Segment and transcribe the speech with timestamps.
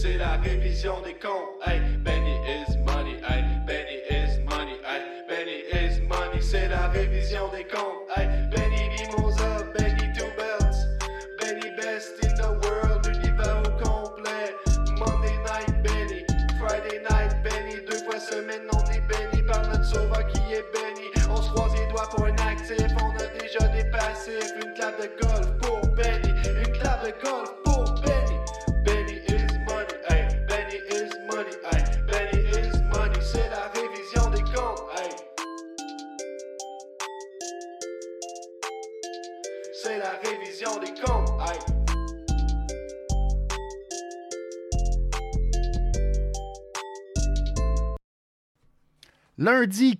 [0.00, 1.66] c'est la révision des comptes.
[1.66, 1.80] Hey,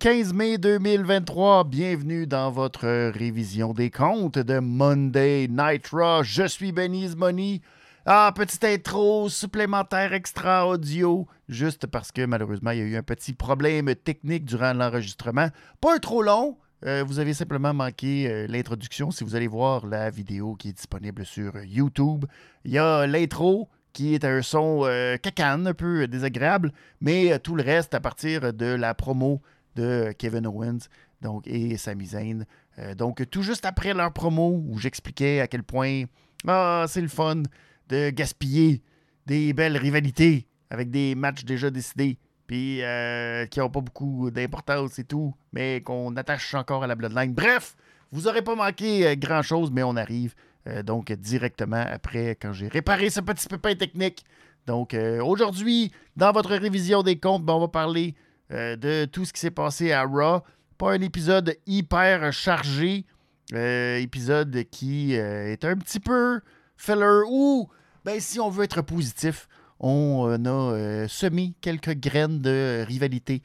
[0.04, 6.22] 15 mai 2023, bienvenue dans votre révision des comptes de Monday Night Raw.
[6.22, 7.62] Je suis Benny's Money.
[8.04, 13.02] Ah, petite intro supplémentaire extra audio, juste parce que malheureusement, il y a eu un
[13.02, 15.48] petit problème technique durant l'enregistrement.
[15.80, 19.10] Pas trop long, euh, vous avez simplement manqué euh, l'introduction.
[19.10, 22.26] Si vous allez voir la vidéo qui est disponible sur YouTube,
[22.66, 27.54] il y a l'intro qui est un son euh, cacane, un peu désagréable, mais tout
[27.54, 29.40] le reste à partir de la promo
[29.76, 30.88] de Kevin Owens
[31.24, 32.44] donc, et Sami Zayn.
[32.78, 36.04] Euh, donc, tout juste après leur promo où j'expliquais à quel point
[36.46, 37.42] ah, c'est le fun
[37.88, 38.82] de gaspiller
[39.26, 44.98] des belles rivalités avec des matchs déjà décidés, puis euh, qui n'ont pas beaucoup d'importance
[44.98, 47.32] et tout, mais qu'on attache encore à la Bloodline.
[47.32, 47.74] Bref,
[48.12, 50.34] vous n'aurez pas manqué euh, grand-chose, mais on arrive
[50.86, 54.24] donc directement après quand j'ai réparé ce petit pépin technique.
[54.66, 58.14] Donc aujourd'hui, dans votre révision des comptes, ben, on va parler
[58.54, 60.40] euh, de tout ce qui s'est passé à Raw.
[60.78, 63.04] Pas un épisode hyper chargé,
[63.52, 66.40] euh, épisode qui euh, est un petit peu
[66.76, 67.68] filler ou,
[68.04, 69.48] ben, si on veut être positif,
[69.80, 73.42] on a semé quelques graines de rivalité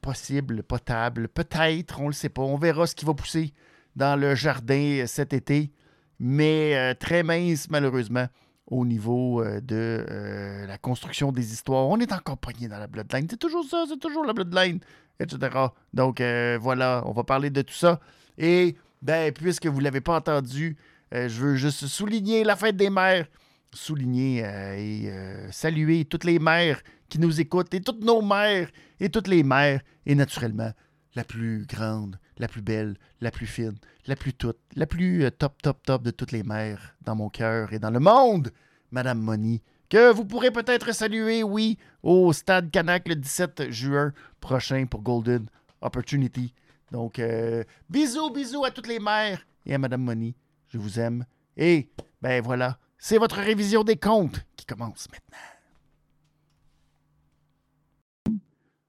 [0.00, 2.42] possibles, potables, peut-être, on le sait pas.
[2.42, 3.52] On verra ce qui va pousser
[3.94, 5.70] dans le jardin cet été,
[6.18, 8.26] mais très mince malheureusement
[8.66, 11.86] au niveau euh, de euh, la construction des histoires.
[11.88, 13.26] On est encore pogné dans la Bloodline.
[13.30, 14.80] C'est toujours ça, c'est toujours la Bloodline,
[15.20, 15.66] etc.
[15.92, 18.00] Donc euh, voilà, on va parler de tout ça.
[18.38, 20.76] Et ben, puisque vous ne l'avez pas entendu,
[21.12, 23.26] je veux juste souligner la fête des mères,
[23.72, 24.40] souligner
[24.76, 25.10] et
[25.52, 29.80] saluer toutes les mères qui nous écoutent, et toutes nos mères, et toutes les mères,
[30.04, 30.72] et naturellement,
[31.14, 33.76] la plus grande, la plus belle, la plus fine,
[34.08, 37.28] la plus toute, la plus euh, top, top, top de toutes les mères dans mon
[37.28, 38.52] cœur et dans le monde,
[38.90, 44.86] Madame Moni, que vous pourrez peut-être saluer, oui, au Stade Canac le 17 juin prochain
[44.86, 45.46] pour Golden
[45.80, 46.52] Opportunity.
[46.90, 50.34] Donc, euh, bisous, bisous à toutes les mères et à Madame Moni.
[50.68, 51.24] Je vous aime.
[51.56, 51.88] Et,
[52.20, 55.38] ben voilà, c'est votre révision des comptes qui commence maintenant.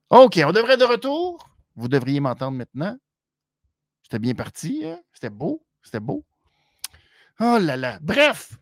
[0.10, 1.50] OK, on devrait de retour?
[1.76, 2.98] Vous devriez m'entendre maintenant.
[4.08, 5.02] C'était bien parti, hein?
[5.12, 6.26] C'était beau, c'était beau.
[7.42, 8.00] Oh là là.
[8.02, 8.54] Bref,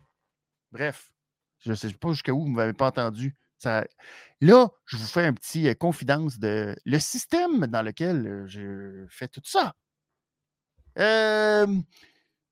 [0.72, 1.12] bref,
[1.60, 3.36] je ne sais pas jusqu'à où vous ne m'avez pas entendu.
[4.40, 9.06] Là, je vous fais un petit euh, confidence de le système dans lequel euh, je
[9.08, 9.72] fais tout ça.
[10.98, 11.68] Euh,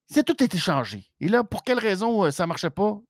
[0.06, 1.05] c'est tout été changé.
[1.19, 3.00] Et là, pour quelle raison euh, ça ne marchait pas?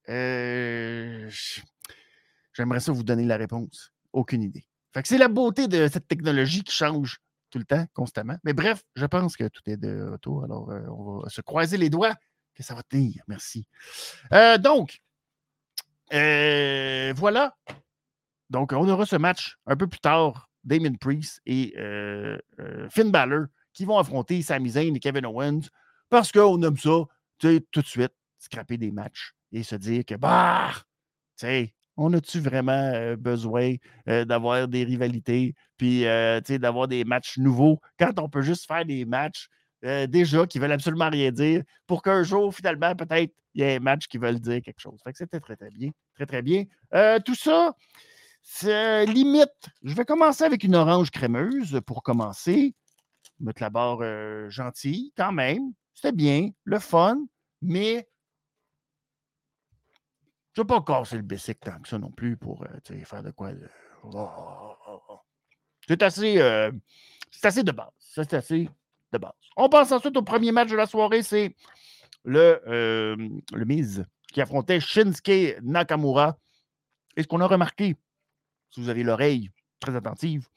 [2.54, 3.92] J'aimerais ça vous donner la réponse.
[4.14, 4.64] Aucune idée.
[5.04, 7.20] C'est la beauté de cette technologie qui change
[7.54, 8.36] tout le temps, constamment.
[8.42, 10.42] Mais bref, je pense que tout est de retour.
[10.42, 12.16] Alors, euh, on va se croiser les doigts
[12.52, 13.22] que ça va tenir.
[13.28, 13.64] Merci.
[14.32, 14.98] Euh, donc,
[16.12, 17.56] euh, voilà.
[18.50, 20.50] Donc, on aura ce match un peu plus tard.
[20.64, 21.74] Damien Priest et
[22.90, 25.68] Finn Balor qui vont affronter Sami Zayn et Kevin Owens
[26.08, 27.04] parce qu'on aime ça,
[27.38, 30.72] tout de suite, scraper des matchs et se dire que, bah,
[31.36, 33.74] tu sais, on a-tu vraiment besoin
[34.06, 36.04] d'avoir des rivalités, puis
[36.58, 37.80] d'avoir des matchs nouveaux?
[37.98, 39.48] Quand on peut juste faire des matchs
[40.08, 43.80] déjà qui veulent absolument rien dire pour qu'un jour, finalement, peut-être, il y ait un
[43.80, 44.98] match qui veulent dire quelque chose.
[45.12, 45.90] C'était très, très bien.
[46.14, 46.64] Très, très bien.
[47.24, 47.72] Tout ça,
[48.42, 49.48] c'est limite.
[49.82, 52.74] Je vais commencer avec une orange crémeuse pour commencer.
[53.40, 55.72] Mettre la barre gentille, quand même.
[55.94, 57.18] C'était bien, le fun,
[57.62, 58.08] mais
[60.54, 63.22] je ne veux pas casser le bicycle tant que ça non plus pour euh, faire
[63.22, 63.50] de quoi.
[64.04, 64.28] Oh,
[64.86, 65.18] oh, oh.
[65.88, 66.70] C'est assez, euh,
[67.30, 67.90] c'est assez de base.
[67.98, 68.68] C'est assez
[69.12, 69.32] de base.
[69.56, 71.22] On passe ensuite au premier match de la soirée.
[71.24, 71.56] C'est
[72.24, 73.16] le, euh,
[73.52, 76.38] le Miz qui affrontait Shinsuke Nakamura.
[77.16, 77.96] Et ce qu'on a remarqué,
[78.70, 79.50] si vous avez l'oreille
[79.80, 80.48] très attentive,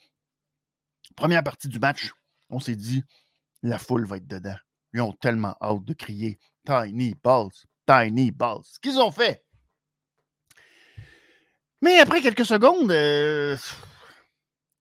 [1.15, 2.11] première partie du match,
[2.49, 3.03] on s'est dit,
[3.63, 4.57] la foule va être dedans.
[4.93, 7.49] Ils ont tellement hâte de crier Tiny Balls,
[7.87, 8.63] Tiny Balls.
[8.63, 9.43] Ce qu'ils ont fait,
[11.81, 13.55] Mais après quelques secondes, euh,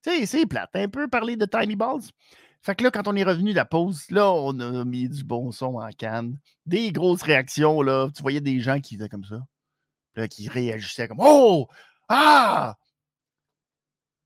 [0.02, 0.70] c'est plate.
[0.74, 2.02] Un peu parler de Tiny Balls.
[2.62, 5.22] Fait que là, quand on est revenu de la pause, là, on a mis du
[5.24, 6.38] bon son en canne.
[6.64, 8.08] Des grosses réactions, là.
[8.14, 9.40] Tu voyais des gens qui étaient comme ça.
[10.16, 11.68] Là, qui réagissaient comme Oh!
[12.08, 12.76] Ah!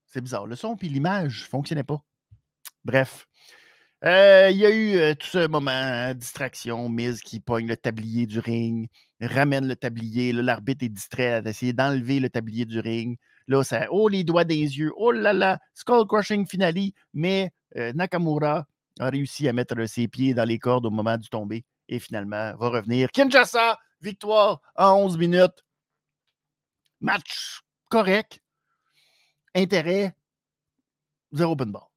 [0.07, 0.47] C'est bizarre.
[0.47, 2.03] Le son puis l'image ne pas.
[2.85, 3.27] Bref.
[4.05, 8.27] Euh, il y a eu euh, tout ce moment, distraction, Miz qui pogne le tablier
[8.27, 8.89] du ring,
[9.21, 13.19] ramène le tablier, l'arbitre est distrait à d'enlever le tablier du ring.
[13.49, 17.93] Là, ça, oh, les doigts des yeux, oh là là, skull crushing finale, mais euh,
[17.93, 18.67] Nakamura
[18.99, 22.55] a réussi à mettre ses pieds dans les cordes au moment du tombé et finalement
[22.57, 23.11] va revenir.
[23.11, 25.65] Kinshasa, victoire en 11 minutes.
[27.01, 28.41] Match correct.
[29.55, 30.15] Intérêt,
[31.33, 31.91] zéro bar.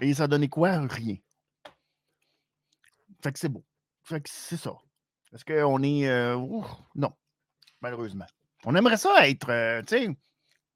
[0.00, 0.86] Et ça donnait quoi?
[0.86, 1.16] Rien.
[3.22, 3.64] Fait que c'est beau.
[4.02, 4.72] Fait que c'est ça.
[5.36, 6.08] Est-ce qu'on est.
[6.08, 6.38] Euh,
[6.94, 7.12] non,
[7.82, 8.24] malheureusement.
[8.64, 9.50] On aimerait ça être.
[9.50, 10.16] Euh, tu sais,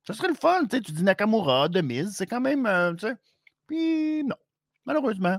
[0.06, 0.66] ça serait le fun.
[0.66, 2.66] Tu dis Nakamura, de mise, c'est quand même.
[2.66, 3.16] Euh, tu sais.
[3.66, 4.36] Puis non,
[4.84, 5.38] malheureusement.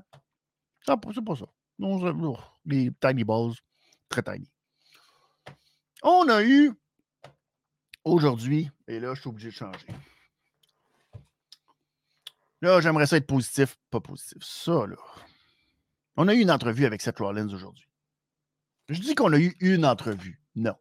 [0.83, 1.45] C'est pas ça.
[1.77, 2.35] Non,
[2.65, 3.53] les tiny balls,
[4.09, 4.49] très tiny.
[6.01, 6.73] On a eu
[8.03, 9.87] aujourd'hui, et là, je suis obligé de changer.
[12.61, 14.39] Là, j'aimerais ça être positif, pas positif.
[14.41, 14.97] Ça, là.
[16.17, 17.85] On a eu une entrevue avec Seth Rollins aujourd'hui.
[18.91, 20.41] Je dis qu'on a eu une entrevue.
[20.53, 20.75] Non.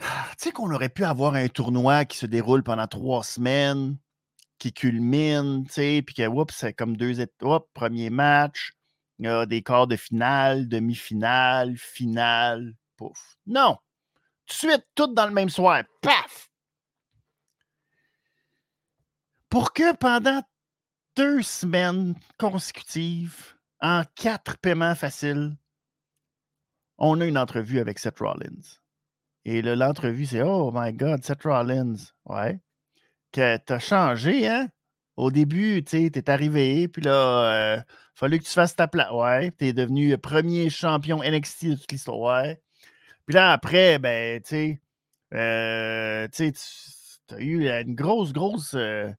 [0.00, 3.96] Ah, tu sais qu'on aurait pu avoir un tournoi qui se déroule pendant trois semaines,
[4.58, 7.64] qui culmine, tu sais, puis que, oups, c'est comme deux étapes.
[7.72, 8.72] Premier match,
[9.18, 13.38] des quarts de finale, demi-finale, finale, pouf.
[13.46, 13.78] Non.
[14.46, 15.84] Tout de suite, tout dans le même soir.
[16.02, 16.50] Paf!
[19.48, 20.42] Pour que pendant
[21.16, 23.53] deux semaines consécutives,
[23.84, 25.56] en quatre paiements faciles,
[26.96, 28.78] on a une entrevue avec Seth Rollins.
[29.44, 31.96] Et l'entrevue, c'est Oh my God, Seth Rollins.
[32.24, 32.58] Ouais.
[33.30, 34.68] Que t'as changé, hein?
[35.16, 37.82] Au début, tu t'es arrivé, puis là, il euh,
[38.14, 39.12] fallait que tu fasses ta place.
[39.12, 39.50] Ouais.
[39.50, 42.42] T'es devenu premier champion NXT de toute l'histoire.
[42.42, 42.62] Ouais.
[43.26, 44.80] Puis là, après, ben, tu sais,
[45.34, 46.52] euh, tu
[47.34, 48.72] as eu une grosse, grosse.
[48.74, 49.12] Euh,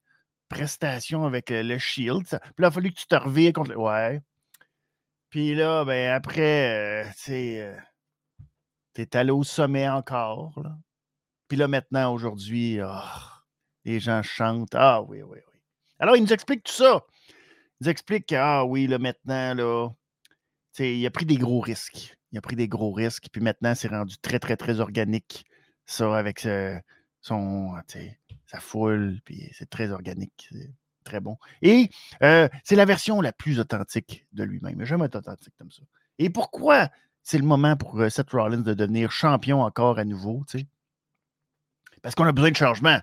[0.48, 2.26] prestation avec le Shield.
[2.28, 3.78] Puis là, il a fallu que tu te revires contre le.
[3.80, 4.22] Ouais.
[5.36, 7.78] Puis là, ben après, tu sais,
[8.94, 10.58] t'es allé au sommet encore.
[10.64, 10.78] Là.
[11.50, 13.44] Puis là, maintenant, aujourd'hui, ah,
[13.84, 14.76] les gens chantent.
[14.76, 15.60] Ah oui, oui, oui.
[16.00, 17.06] Alors, il nous explique tout ça.
[17.28, 17.36] Il
[17.82, 19.90] nous explique que, ah oui, là, maintenant, là,
[20.80, 22.16] il a pris des gros risques.
[22.32, 23.28] Il a pris des gros risques.
[23.30, 25.44] Puis maintenant, c'est rendu très, très, très organique,
[25.86, 26.82] ça, avec sa
[28.62, 30.48] foule, puis c'est très organique,
[31.06, 31.38] très bon.
[31.62, 31.90] Et
[32.22, 34.84] euh, c'est la version la plus authentique de lui-même.
[34.84, 35.84] Jamais être authentique comme ça.
[36.20, 36.90] Et pourquoi
[37.24, 40.68] c'est le moment pour euh, Seth Rollins de devenir champion encore à nouveau, tu sais?
[42.02, 43.00] Parce qu'on a besoin de changement.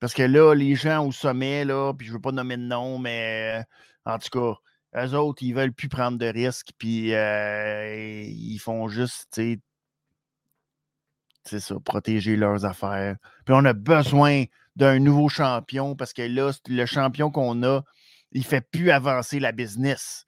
[0.00, 2.62] Parce que là, les gens au sommet, là, puis je ne veux pas nommer de
[2.62, 6.70] nom, mais euh, en tout cas, eux autres, ils ne veulent plus prendre de risques,
[6.78, 9.60] puis ils font juste, tu sais,
[11.46, 13.16] c'est ça, protéger leurs affaires.
[13.44, 14.44] Puis on a besoin
[14.76, 17.82] d'un nouveau champion parce que là, le champion qu'on a,
[18.32, 20.26] il ne fait plus avancer la business.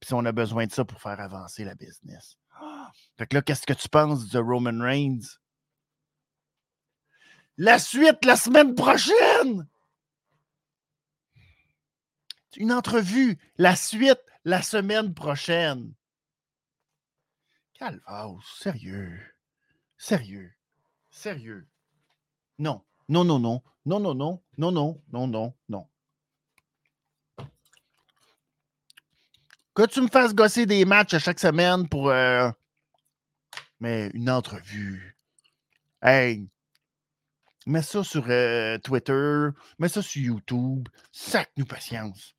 [0.00, 2.38] Puis on a besoin de ça pour faire avancer la business.
[3.16, 5.38] Fait que là, qu'est-ce que tu penses de Roman Reigns?
[7.56, 9.68] La suite la semaine prochaine!
[12.56, 15.92] Une entrevue, la suite la semaine prochaine.
[17.74, 19.33] Calvaire, sérieux.
[20.06, 20.52] Sérieux?
[21.08, 21.66] Sérieux?
[22.58, 22.82] Non.
[23.08, 23.62] Non, non, non.
[23.86, 24.42] Non, non, non.
[24.58, 25.00] Non, non.
[25.10, 25.88] Non, non, non.
[29.74, 32.10] Que tu me fasses gosser des matchs à chaque semaine pour.
[32.10, 32.50] Euh,
[33.80, 35.16] mais une entrevue.
[36.02, 36.50] Hey.
[37.64, 39.48] Mets ça sur euh, Twitter.
[39.78, 40.86] Mets ça sur YouTube.
[41.12, 42.34] Sac-nous patience.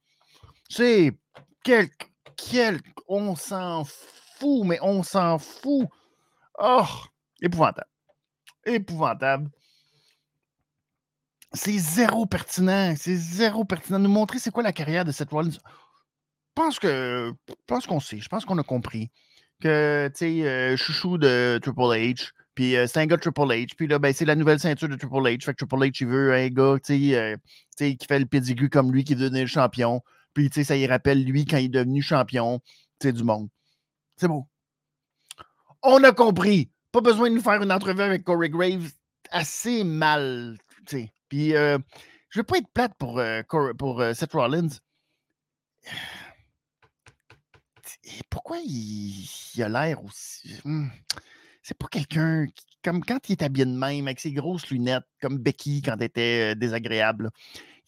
[0.70, 1.18] C'est.
[1.64, 1.90] Quel.
[2.38, 2.80] Quel.
[3.08, 5.88] On s'en fout, mais on s'en fout.
[6.60, 6.86] Oh!
[7.42, 7.90] Épouvantable.
[8.66, 9.50] Épouvantable.
[11.54, 12.96] C'est zéro pertinent.
[12.98, 14.00] C'est zéro pertinent.
[14.00, 15.52] Nous montrer c'est quoi la carrière de cette Rollins.
[15.52, 15.60] Je
[16.54, 17.34] pense que.
[17.68, 18.20] pense qu'on sait.
[18.20, 19.12] Je pense qu'on a compris
[19.62, 23.42] que, tu sais, euh, chouchou de Triple H, puis euh, c'est un gars de Triple
[23.42, 25.44] H, puis là, ben, c'est la nouvelle ceinture de Triple H.
[25.44, 27.38] Fait que Triple H, il veut un gars, euh,
[27.78, 30.02] qui fait le pedigree comme lui, qui veut devenir champion.
[30.34, 32.60] Puis, ça y rappelle lui quand il est devenu champion,
[33.04, 33.50] du monde.
[34.18, 34.48] C'est beau.
[35.84, 36.70] On a compris.
[36.96, 38.90] Pas besoin de nous faire une entrevue avec Corey Graves
[39.30, 40.58] assez mal.
[41.28, 41.78] Puis, euh,
[42.30, 43.42] je veux pas être plate pour, euh,
[43.78, 44.70] pour euh, Seth Rollins.
[48.30, 49.28] pourquoi il,
[49.62, 50.58] a l'air aussi.
[50.64, 50.88] Hmm,
[51.64, 52.46] c'est pas quelqu'un
[52.82, 56.04] comme quand il est habillé de même, avec ses grosses lunettes, comme Becky quand elle
[56.04, 57.30] était désagréable.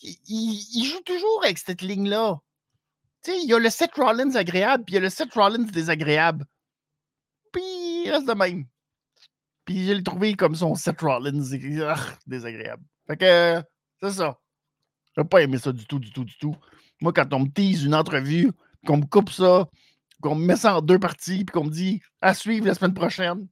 [0.01, 2.41] Il, joue toujours avec cette ligne-là.
[3.23, 5.33] Tu sais, il y a le Seth Rollins agréable, puis il y a le Seth
[5.33, 6.45] Rollins désagréable.
[7.53, 8.67] Puis il reste de même.
[9.67, 11.43] Puis je l'ai trouvé comme son Seth Rollins
[11.83, 12.83] ah, désagréable.
[13.05, 13.61] Fait que
[14.01, 14.39] c'est ça.
[15.15, 16.55] J'ai pas aimé ça du tout, du tout, du tout.
[17.01, 18.49] Moi, quand on me tease une entrevue,
[18.85, 19.67] qu'on me coupe ça,
[20.21, 22.93] qu'on me met ça en deux parties, puis qu'on me dit à suivre la semaine
[22.93, 23.45] prochaine.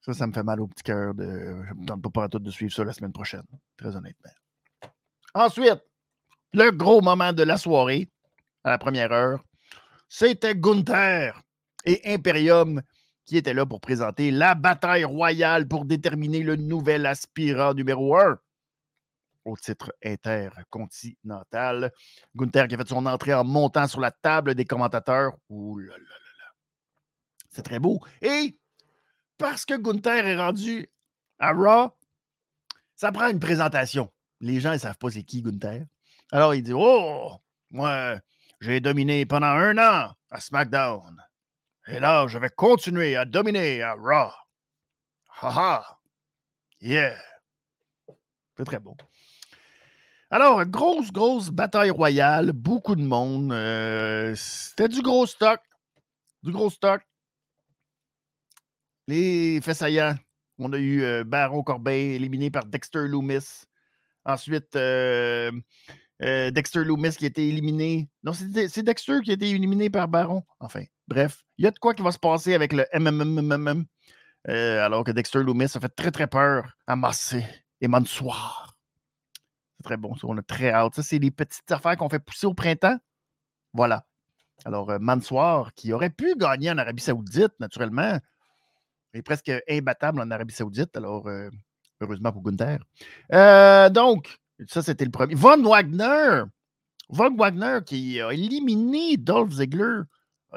[0.00, 1.14] Ça, ça me fait mal au petit cœur.
[1.14, 1.62] De...
[1.68, 4.32] Je me tente pas tout de suivre ça la semaine prochaine, très honnêtement.
[5.32, 5.80] Ensuite,
[6.54, 8.10] le gros moment de la soirée,
[8.64, 9.44] à la première heure,
[10.08, 11.40] c'était Gunther
[11.84, 12.82] et Imperium
[13.32, 18.38] qui étaient là pour présenter la bataille royale pour déterminer le nouvel aspirant numéro 1
[19.46, 21.92] au titre intercontinental.
[22.36, 25.32] Gunther qui a fait son entrée en montant sur la table des commentateurs.
[25.48, 26.52] Ouh là là là.
[27.48, 28.00] C'est très beau.
[28.20, 28.58] Et
[29.38, 30.90] parce que Gunther est rendu
[31.38, 31.90] à Raw,
[32.96, 34.12] ça prend une présentation.
[34.40, 35.86] Les gens ne savent pas c'est qui Gunther.
[36.32, 37.32] Alors il dit Oh,
[37.70, 38.20] moi,
[38.60, 41.16] j'ai dominé pendant un an à SmackDown.
[41.88, 44.30] Et là, je vais continuer à dominer à Raw.
[45.42, 45.98] ha!
[46.80, 47.16] Yeah!
[48.56, 48.96] C'est très beau.
[50.30, 53.52] Alors, grosse, grosse bataille royale, beaucoup de monde.
[53.52, 55.60] Euh, c'était du gros stock.
[56.42, 57.02] Du gros stock.
[59.08, 59.84] Les faits
[60.58, 63.64] On a eu euh, Baron Corbin éliminé par Dexter Loomis.
[64.24, 65.50] Ensuite, euh,
[66.20, 68.08] Dexter Loomis qui a été éliminé.
[68.22, 70.44] Non, c'est Dexter qui a été éliminé par Baron.
[70.60, 73.84] Enfin, bref, il y a de quoi qui va se passer avec le MMMMM.
[74.46, 77.44] alors que Dexter Loomis a fait très, très peur à Massé
[77.80, 78.72] et Mansoir
[79.82, 80.14] très bon.
[80.14, 80.94] Ça, on a très hâte.
[80.94, 82.96] Ça, c'est les petites affaires qu'on fait pousser au printemps.
[83.74, 84.06] Voilà.
[84.64, 88.18] Alors, euh, Mansoir, qui aurait pu gagner en Arabie Saoudite, naturellement,
[89.12, 90.96] est presque imbattable en Arabie Saoudite.
[90.96, 91.50] Alors, euh,
[92.00, 92.78] heureusement pour Gunther.
[93.32, 94.38] Euh, donc,
[94.68, 95.34] ça, c'était le premier.
[95.34, 96.44] Von Wagner.
[97.08, 100.02] Von Wagner qui a éliminé Dolph Ziggler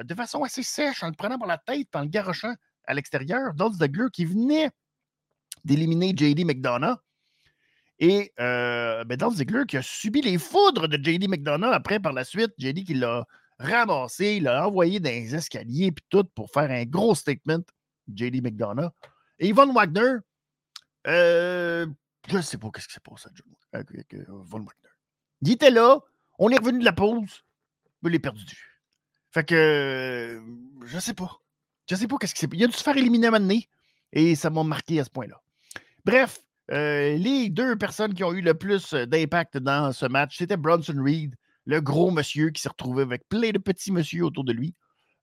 [0.04, 2.54] de façon assez sèche en le prenant par la tête, en le garochant
[2.86, 3.54] à l'extérieur.
[3.54, 4.70] Dolph Ziggler qui venait
[5.64, 6.98] d'éliminer JD McDonough.
[8.00, 12.14] Et euh, ben Dolph Ziggler qui a subi les foudres de JD McDonough après par
[12.14, 12.52] la suite.
[12.58, 13.26] JD qui l'a
[13.58, 17.64] ramassé, il l'a envoyé dans les escaliers puis tout pour faire un gros statement.
[18.14, 18.92] JD McDonough.
[19.40, 20.18] Et Von Wagner,
[21.08, 21.88] euh,
[22.28, 23.30] je ne sais pas ce qui s'est passé
[23.72, 24.94] avec, euh, Von Wagner.
[25.42, 26.00] Il était là,
[26.40, 27.44] on est revenu de la pause,
[28.02, 28.46] mais il est perdu.
[29.32, 30.42] Fait que
[30.86, 31.42] je ne sais pas.
[31.90, 32.60] Je sais pas qu'est-ce qui s'est passé.
[32.60, 33.60] Il a dû se faire éliminer à un moment
[34.14, 35.42] et ça m'a marqué à ce point-là.
[36.06, 36.40] Bref,
[36.72, 40.58] euh, les deux personnes qui ont eu le plus euh, d'impact dans ce match, c'était
[40.58, 44.54] Bronson Reed, le gros monsieur qui s'est retrouvé avec plein de petits monsieur autour de
[44.54, 44.74] lui.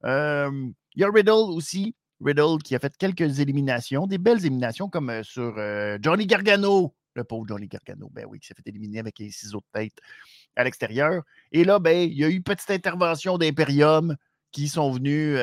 [0.05, 1.97] il y a Riddle aussi.
[2.23, 5.57] Riddle qui a fait quelques éliminations, des belles éliminations comme euh, sur
[6.01, 9.61] Johnny Gargano, le pauvre Johnny Gargano, ben oui, qui s'est fait éliminer avec les ciseaux
[9.61, 9.99] de tête
[10.57, 11.23] à l'extérieur.
[11.51, 14.17] Et là, ben, il y a eu une petite intervention d'Imperium
[14.51, 15.39] qui sont venus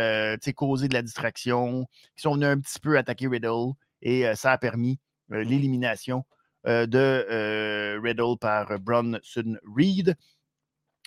[0.55, 4.57] causer de la distraction, qui sont venus un petit peu attaquer Riddle, et ça a
[4.57, 4.99] permis
[5.31, 6.25] euh, l'élimination
[6.67, 10.15] euh, de euh, Riddle par Bronson Reed.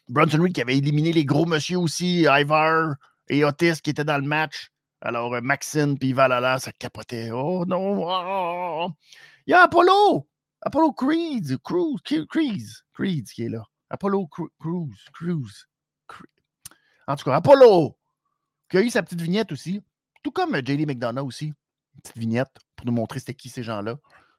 [0.08, 2.94] Bronson Reed qui avait éliminé les gros monsieur aussi, Ivar
[3.28, 4.70] et Otis qui étaient dans le match.
[5.02, 7.30] Alors, Maxine puis Valhalla, ça capotait.
[7.32, 8.04] Oh non!
[8.06, 8.88] Oh,
[9.46, 10.26] Il y a Apollo!
[10.62, 11.96] Apollo Creed, Cruz,
[12.94, 13.64] Creed, qui est là.
[13.90, 15.66] Apollo Cruz, Cruz.
[17.08, 17.96] En tout cas, Apollo,
[18.70, 19.82] qui a eu sa petite vignette aussi.
[20.22, 21.52] Tout comme JD McDonough aussi
[22.00, 23.96] petite vignette pour nous montrer c'était qui ces gens-là.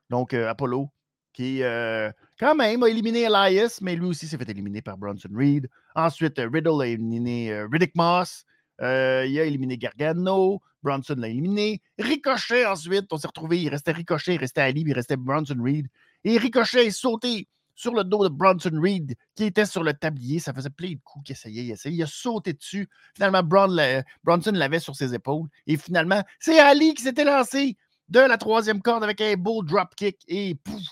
[0.10, 0.90] Donc, euh, Apollo,
[1.34, 5.30] qui euh, quand même a éliminé Elias, mais lui aussi s'est fait éliminer par Bronson
[5.34, 5.70] Reed.
[5.96, 8.46] Ensuite, euh, Riddle a éliminé Riddick Moss.
[8.80, 10.62] Il a éliminé Gargano.
[10.84, 11.82] Bronson l'a éliminé.
[11.98, 13.62] Ricochet, ensuite, on s'est retrouvé.
[13.62, 15.88] Il restait Ricochet, il restait Ali, il restait Bronson Reed.
[16.24, 20.40] Et Ricochet est sauté sur le dos de Bronson Reed, qui était sur le tablier.
[20.40, 21.96] Ça faisait plein de coups qu'il essayait, il essayait.
[21.96, 22.88] Il a sauté dessus.
[23.16, 25.48] Finalement, Bronson l'avait sur ses épaules.
[25.66, 27.78] Et finalement, c'est Ali qui s'était lancé
[28.10, 30.18] de la troisième corde avec un beau dropkick.
[30.28, 30.84] Et pouf,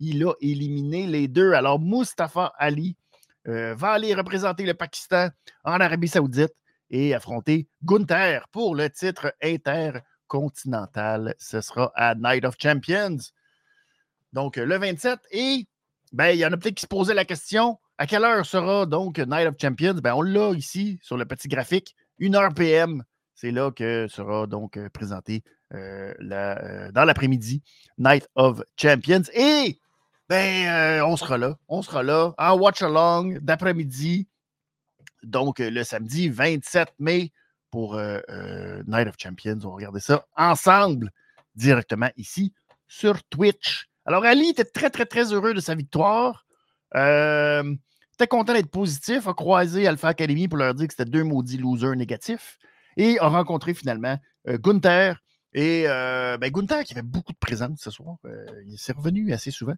[0.00, 1.52] il a éliminé les deux.
[1.52, 2.96] Alors, Mustafa Ali
[3.48, 5.28] euh, va aller représenter le Pakistan
[5.64, 6.52] en Arabie Saoudite
[6.90, 11.34] et affronter Gunther pour le titre intercontinental.
[11.38, 13.18] Ce sera à Night of Champions.
[14.32, 15.20] Donc, le 27.
[15.30, 15.66] Et
[16.12, 18.84] ben, il y en a peut-être qui se posaient la question à quelle heure sera
[18.84, 19.94] donc Night of Champions?
[19.94, 23.02] Ben, On l'a ici sur le petit graphique, 1h PM.
[23.34, 25.42] C'est là que sera donc euh, présenté
[25.74, 27.62] euh, euh, dans l'après-midi
[27.98, 29.22] Night of Champions.
[29.34, 29.78] Et
[30.28, 31.56] ben, on sera là.
[31.68, 34.28] On sera là en watch along d'après-midi.
[35.26, 37.32] Donc, le samedi 27 mai
[37.70, 39.58] pour euh, euh, Night of Champions.
[39.64, 41.10] On va regarder ça ensemble
[41.54, 42.52] directement ici
[42.88, 43.88] sur Twitch.
[44.04, 46.46] Alors, Ali était très, très, très heureux de sa victoire.
[46.94, 47.74] Euh,
[48.14, 51.58] était content d'être positif, a croisé Alpha Academy pour leur dire que c'était deux maudits
[51.58, 52.58] losers négatifs
[52.96, 54.16] et a rencontré finalement
[54.48, 55.20] euh, Gunther.
[55.52, 59.32] Et euh, ben, Gunther qui avait beaucoup de présence ce soir, euh, il s'est revenu
[59.32, 59.74] assez souvent.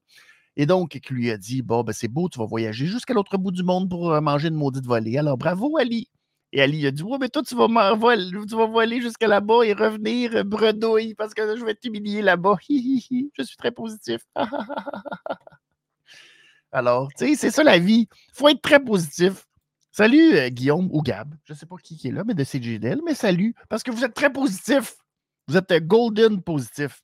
[0.58, 3.38] Et donc, qui lui a dit Bon, ben, c'est beau, tu vas voyager jusqu'à l'autre
[3.38, 5.16] bout du monde pour euh, manger une maudite volée.
[5.16, 6.10] Alors, bravo, Ali.
[6.52, 9.72] Et Ali a dit Ouais, mais toi, tu vas, tu vas voler jusqu'à là-bas et
[9.72, 12.56] revenir euh, bredouille parce que je vais t'humilier là-bas.
[12.68, 14.20] Je suis très positif.
[16.72, 18.08] Alors, tu sais, c'est ça la vie.
[18.32, 19.46] Faut être très positif.
[19.92, 21.36] Salut euh, Guillaume ou Gab.
[21.44, 23.54] Je ne sais pas qui, est là, mais de CGDL, mais salut.
[23.68, 24.96] Parce que vous êtes très positif.
[25.46, 27.00] Vous êtes golden positif.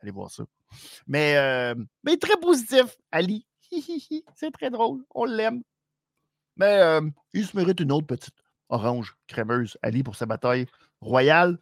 [0.00, 0.46] Allez voir ça.
[1.06, 3.46] Mais, euh, mais très positif, Ali.
[4.34, 5.04] C'est très drôle.
[5.14, 5.62] On l'aime.
[6.56, 8.34] Mais euh, il se mérite une autre petite
[8.68, 10.66] orange crémeuse, Ali, pour sa bataille
[11.00, 11.58] royale.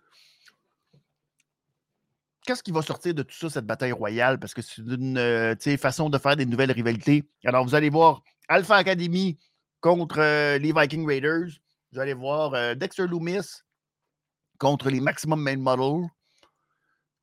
[2.46, 4.38] Qu'est-ce qui va sortir de tout ça, cette bataille royale?
[4.38, 7.24] Parce que c'est une euh, façon de faire des nouvelles rivalités.
[7.44, 9.38] Alors, vous allez voir Alpha Academy
[9.80, 10.18] contre
[10.58, 11.48] les Viking Raiders.
[11.92, 13.62] Vous allez voir Dexter Loomis
[14.58, 16.08] contre les Maximum Main Model.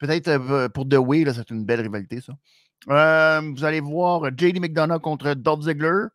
[0.01, 2.33] Peut-être euh, pour The Way, c'est une belle rivalité, ça.
[2.89, 6.07] Euh, vous allez voir JD McDonough contre Dolph Ziggler.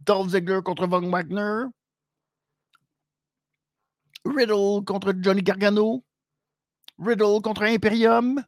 [0.00, 1.70] Dolph Ziggler contre Von Wagner.
[4.26, 6.04] Riddle contre Johnny Gargano.
[6.98, 8.44] Riddle contre Imperium.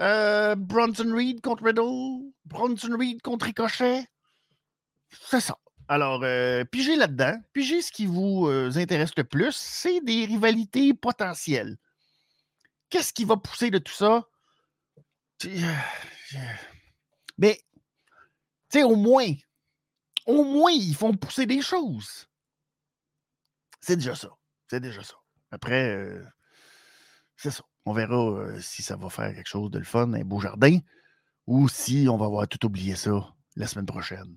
[0.00, 2.30] Euh, Bronson Reed contre Riddle.
[2.44, 4.06] Bronson Reed contre Ricochet.
[5.10, 5.58] C'est ça.
[5.88, 7.34] Alors, euh, pigez là-dedans.
[7.52, 9.56] Pigez ce qui vous euh, intéresse le plus.
[9.56, 11.78] C'est des rivalités potentielles.
[12.94, 14.22] Qu'est-ce qui va pousser de tout ça?
[15.38, 16.38] Tu- euh,
[17.38, 17.60] Mais,
[18.70, 19.34] tu sais, au moins,
[20.26, 22.28] au moins, ils font pousser des choses.
[23.80, 24.28] C'est déjà ça.
[24.70, 25.16] C'est déjà ça.
[25.50, 26.24] Après, euh,
[27.34, 27.64] c'est ça.
[27.84, 30.78] On verra euh, si ça va faire quelque chose de le fun, un beau jardin,
[31.48, 34.36] ou si on va avoir tout oublié ça la semaine prochaine,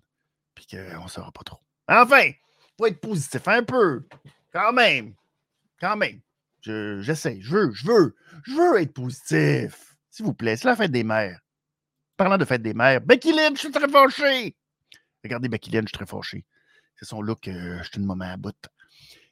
[0.56, 1.60] puis qu'on ne saura pas trop.
[1.88, 2.32] Enfin,
[2.76, 4.08] faut être positif un peu,
[4.52, 5.13] quand même,
[5.80, 6.22] quand même.
[6.67, 9.95] Je- J'essaie, je veux, je veux, je veux être positif.
[10.10, 11.39] S'il vous plaît, c'est la fête des mères.
[12.17, 14.56] Parlant de fête des mères, Becky je suis très fâché.
[15.23, 16.45] Regardez Becky je suis très fâché.
[16.95, 18.56] C'est son look, euh, je suis une maman à bout.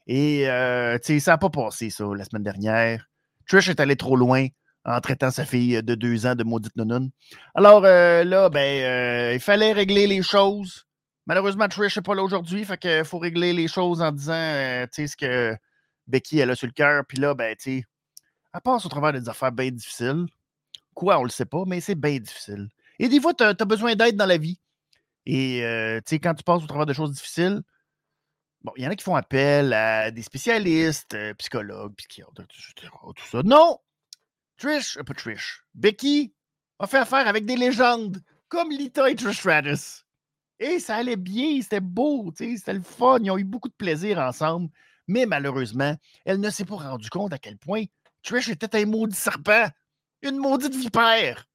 [0.07, 3.09] Et, euh, tu sais, ça n'a pas passé, ça, la semaine dernière.
[3.47, 4.47] Trish est allée trop loin
[4.85, 7.09] en traitant sa fille de deux ans de maudite nounoune.
[7.55, 10.85] Alors euh, là, ben, euh, il fallait régler les choses.
[11.25, 14.85] Malheureusement, Trish n'est pas là aujourd'hui, fait qu'il faut régler les choses en disant, euh,
[14.93, 15.57] tu sais, ce que
[16.07, 17.03] Becky, elle a sur le cœur.
[17.07, 17.83] Puis là, ben, tu sais,
[18.53, 20.25] elle passe au travers des affaires bien difficiles.
[20.93, 22.69] Quoi, on le sait pas, mais c'est bien difficile.
[22.99, 24.59] Et des fois, tu as, besoin d'aide dans la vie.
[25.25, 27.61] Et, euh, tu sais, quand tu passes au travers de choses difficiles,
[28.65, 32.47] Bon, il y en a qui font appel à des spécialistes, euh, psychologues, psychiatres.
[32.47, 33.43] Tout ça.
[33.43, 33.77] Non!
[34.57, 36.33] Trish, euh, pas Trish, Becky
[36.79, 40.03] a fait affaire avec des légendes comme Lita et Trish Stratus.
[40.57, 43.19] Et ça allait bien, c'était beau, c'était le fun.
[43.21, 44.71] Ils ont eu beaucoup de plaisir ensemble.
[45.07, 47.83] Mais malheureusement, elle ne s'est pas rendue compte à quel point
[48.23, 49.67] Trish était un maudit serpent,
[50.21, 51.45] une maudite vipère.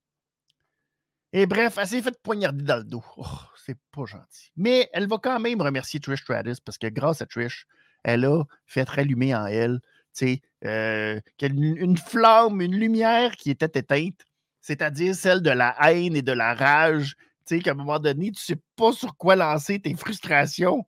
[1.33, 3.05] Et bref, elle s'est fait poignarder dans le dos.
[3.17, 3.27] Oh,
[3.65, 4.51] c'est pas gentil.
[4.57, 7.67] Mais elle va quand même remercier Trish Stratus parce que grâce à Trish,
[8.03, 9.81] elle a fait rallumer en elle
[10.65, 14.21] euh, une, une flamme, une lumière qui était éteinte,
[14.61, 17.17] c'est-à-dire celle de la haine et de la rage.
[17.47, 20.87] Qu'à un moment donné, tu sais pas sur quoi lancer tes frustrations.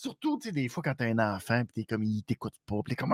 [0.00, 2.94] Surtout, des fois, quand tu as un enfant, puis t'es comme, il t'écoute pas, puis
[2.94, 3.12] t'es comme,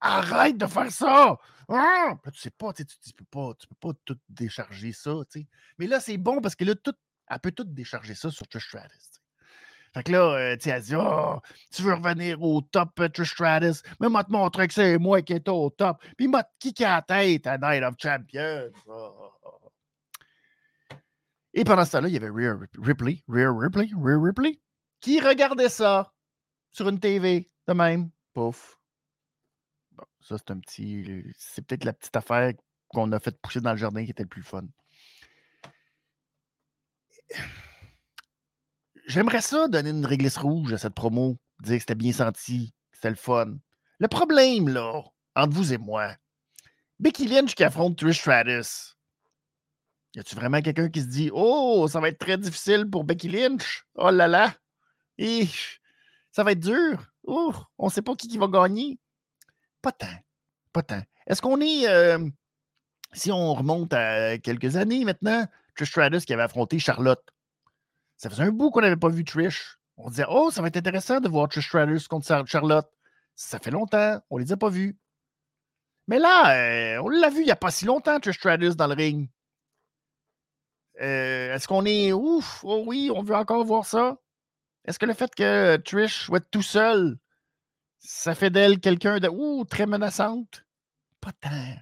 [0.00, 1.36] arrête de faire ça!
[1.68, 5.12] Puis là, tu sais pas, tu tu peux pas, tu peux pas tout décharger ça,
[5.30, 5.46] tu sais.
[5.76, 6.94] Mais là, c'est bon parce que là, tout,
[7.28, 9.20] elle peut tout décharger ça sur Trish Stratus.
[9.92, 13.32] Fait que là, euh, tu elle dit Oh, tu veux revenir au top, euh, Trish
[13.32, 13.82] Stratus?
[14.00, 16.02] Mais moi, te montrer que c'est moi qui est au top.
[16.16, 18.72] Puis moi, qui qui a la tête à Night of Champions?
[18.88, 19.10] Ah,
[19.44, 19.52] ah.
[21.52, 24.58] Et pendant ce temps-là, il y avait Rhea Rip- Ripley, Rhea Ripley, Rhea Ripley,
[25.02, 26.14] qui regardait ça
[26.70, 28.10] sur une TV de même?
[28.32, 28.78] Pouf.
[29.90, 31.24] Bon, ça, c'est un petit.
[31.36, 32.54] C'est peut-être la petite affaire
[32.88, 34.64] qu'on a fait pousser dans le jardin qui était le plus fun.
[39.06, 42.96] J'aimerais ça donner une réglisse rouge à cette promo, dire que c'était bien senti, que
[42.96, 43.56] c'était le fun.
[43.98, 45.02] Le problème, là,
[45.34, 46.14] entre vous et moi,
[47.00, 48.96] Becky Lynch qui affronte Trish Stratus.
[50.14, 53.28] Y a-tu vraiment quelqu'un qui se dit Oh, ça va être très difficile pour Becky
[53.28, 53.84] Lynch?
[53.94, 54.54] Oh là là!
[55.18, 55.46] Et
[56.30, 57.10] ça va être dur.
[57.24, 58.98] On sait pas qui, va gagner.
[59.80, 60.06] Pas tant.
[60.72, 61.02] Pas tant.
[61.26, 61.88] Est-ce qu'on est.
[61.88, 62.18] euh,
[63.12, 65.46] si on remonte à quelques années maintenant,
[65.76, 67.22] Trish Stratus qui avait affronté Charlotte.
[68.16, 70.76] Ça faisait un bout qu'on n'avait pas vu Trish On disait, oh, ça va être
[70.76, 72.90] intéressant de voir Trish Stratus contre Charlotte.
[73.34, 74.98] Ça fait longtemps, on les a pas vus.
[76.08, 78.86] Mais là, euh, on l'a vu il n'y a pas si longtemps, Trish Stratus dans
[78.86, 79.28] le ring.
[81.00, 82.60] Euh, est-ce qu'on est ouf?
[82.64, 84.18] Oh oui, on veut encore voir ça.
[84.84, 87.18] Est-ce que le fait que Trish soit tout seul,
[87.98, 90.64] ça fait d'elle quelqu'un de ouh, très menaçante?
[91.20, 91.76] Pas tant.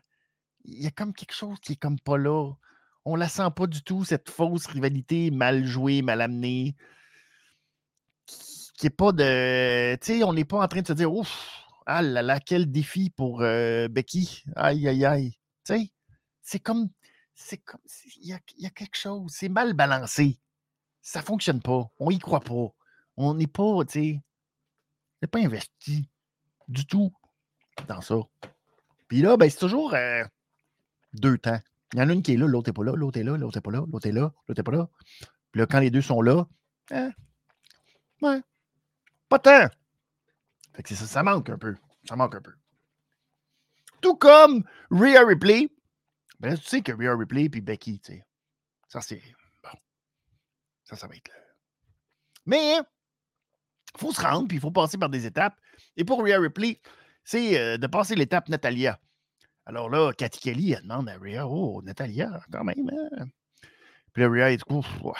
[0.64, 2.52] Il y a comme quelque chose qui est comme pas là.
[3.06, 6.76] On la sent pas du tout, cette fausse rivalité mal jouée, mal amenée.
[8.74, 9.96] Qui est pas de.
[9.96, 12.70] Tu sais, on n'est pas en train de se dire ouf, ah là là, quel
[12.70, 14.44] défi pour euh, Becky.
[14.56, 15.30] Aïe, aïe, aïe.
[15.64, 15.92] Tu sais,
[16.42, 16.90] c'est comme.
[17.34, 17.80] C'est comme.
[18.22, 19.32] Il y a, y a, quelque chose.
[19.34, 20.38] C'est mal balancé.
[21.00, 21.90] Ça fonctionne pas.
[21.98, 22.74] On y croit pas.
[23.22, 24.20] On n'est pas, tu sais.
[24.20, 26.08] On n'est pas investi
[26.68, 27.12] du tout
[27.86, 28.16] dans ça.
[29.08, 30.24] Puis là, ben, c'est toujours euh,
[31.12, 31.60] deux temps.
[31.92, 33.36] Il y en a une qui est là, l'autre n'est pas là, l'autre est là,
[33.36, 34.88] l'autre n'est pas là, l'autre est là, l'autre n'est pas là.
[35.52, 36.46] Puis là, quand les deux sont là,
[36.92, 37.10] hein,
[38.22, 38.40] ouais,
[39.28, 39.68] pas tant.
[40.72, 41.76] Fait que ça, ça manque un peu.
[42.08, 42.54] Ça manque un peu.
[44.00, 45.68] Tout comme Rhea Ripley.
[46.38, 48.26] Ben tu sais que Rhea Ripley puis Becky, tu sais.
[48.88, 49.22] Ça, c'est.
[49.62, 49.78] Bon.
[50.84, 51.34] Ça, ça va être là.
[52.46, 52.80] Mais,
[53.94, 55.54] il faut se rendre, puis il faut passer par des étapes.
[55.96, 56.80] Et pour Rhea Ripley,
[57.24, 58.98] c'est euh, de passer l'étape Natalia.
[59.66, 62.90] Alors là, Cathy Kelly, elle demande à Rhea, oh, Natalia, quand même.
[62.90, 63.26] Hein?
[64.12, 65.12] Puis là, Rhea, est coup, ouais.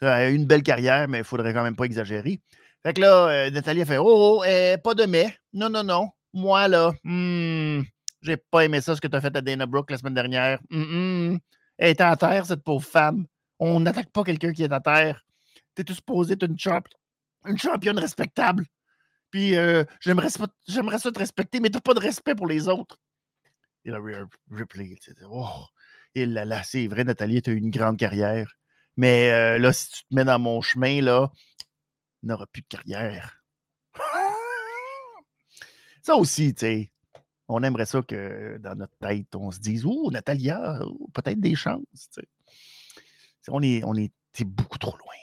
[0.00, 2.40] Elle a une belle carrière, mais il faudrait quand même pas exagérer.
[2.82, 5.34] Fait que là, euh, Natalia fait, oh, oh euh, pas de mais.
[5.52, 6.10] Non, non, non.
[6.34, 7.82] Moi, là, hmm,
[8.20, 10.58] j'ai pas aimé ça, ce que tu as fait à Dana Brooke la semaine dernière.
[10.70, 11.36] Hmm,
[11.78, 13.26] Elle est à terre, cette pauvre femme.
[13.58, 15.24] On n'attaque pas quelqu'un qui est à terre.
[15.74, 16.82] Tu es supposé être une, champ
[17.46, 18.64] une championne respectable.
[19.30, 20.46] Puis euh, j'aimerais ça
[21.12, 22.98] te respecter, mais tu pas de respect pour les autres.
[23.84, 23.98] Et là,
[24.50, 24.96] Ripley,
[25.28, 25.64] oh,
[26.14, 28.56] et là, c'est vrai, Nathalie, tu as eu une grande carrière.
[28.96, 31.30] Mais euh, là, si tu te mets dans mon chemin, là,
[32.20, 33.42] tu n'auras plus de carrière.
[36.02, 36.92] ça aussi, tu sais,
[37.48, 40.78] on aimerait ça que dans notre tête, on se dise, oh, Natalia,
[41.12, 42.08] peut-être des chances.
[43.48, 44.12] On est, on est
[44.44, 45.14] beaucoup trop loin.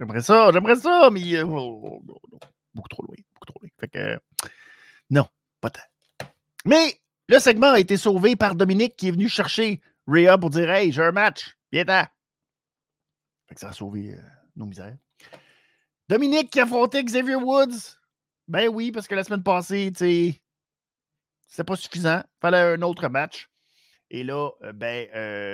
[0.00, 2.38] J'aimerais ça, j'aimerais ça, mais euh, oh, oh,
[2.72, 3.68] beaucoup trop loin, beaucoup trop loin.
[3.78, 4.18] Fait que
[5.10, 5.26] non,
[5.60, 6.26] pas tant.
[6.64, 10.70] Mais le segment a été sauvé par Dominique qui est venu chercher Rhea pour dire
[10.70, 14.22] Hey, j'ai un match, viens Fait que ça a sauvé euh,
[14.56, 14.96] nos misères.
[16.08, 17.98] Dominique qui a affronté Xavier Woods.
[18.48, 20.34] Ben oui, parce que la semaine passée, tu
[21.46, 22.22] c'était pas suffisant.
[22.40, 23.50] Fallait un autre match.
[24.08, 25.08] Et là, euh, ben,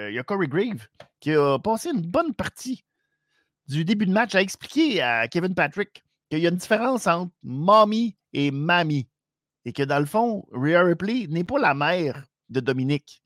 [0.08, 0.86] il y a Corey Grave
[1.18, 2.84] qui a passé une bonne partie
[3.68, 7.32] du début de match à expliquer à Kevin Patrick qu'il y a une différence entre
[7.42, 9.08] mommy et mamie.
[9.64, 13.22] Et que dans le fond, Rhea Ripley n'est pas la mère de Dominique.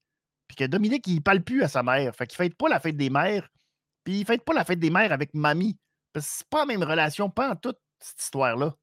[0.49, 2.15] Puis que Dominique, il ne parle plus à sa mère.
[2.17, 3.49] Fait qu'il ne fête pas la fête des mères.
[4.05, 5.79] Puis il ne fête pas la fête des mères avec mamie.
[6.13, 8.75] Parce que c'est pas la même relation, pas en toute cette histoire-là.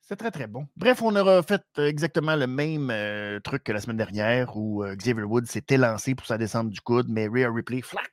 [0.00, 0.66] C'est très, très bon.
[0.76, 4.96] Bref, on aura fait exactement le même euh, truc que la semaine dernière où euh,
[4.96, 8.10] Xavier Woods s'est élancé pour sa descente du coude, mais Rhea Ripley, flac,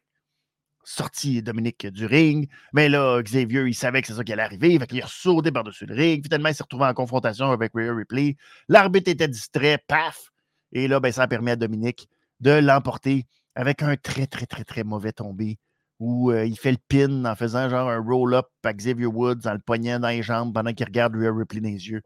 [0.89, 2.49] sorti Dominique du ring.
[2.73, 4.77] Mais là, Xavier, il savait que c'est ça qui allait arriver.
[4.79, 6.23] Fait qu'il a sauté par-dessus le ring.
[6.23, 8.37] Finalement, il s'est retrouvé en confrontation avec Rhea Ripley.
[8.67, 10.31] L'arbitre était distrait, paf!
[10.71, 14.63] Et là, ben, ça a permis à Dominique de l'emporter avec un très, très, très,
[14.63, 15.59] très mauvais tombé
[15.99, 19.53] où euh, il fait le pin en faisant genre un roll-up à Xavier Woods en
[19.53, 22.01] le poignant dans les jambes pendant qu'il regarde Rhea Ripley dans les yeux.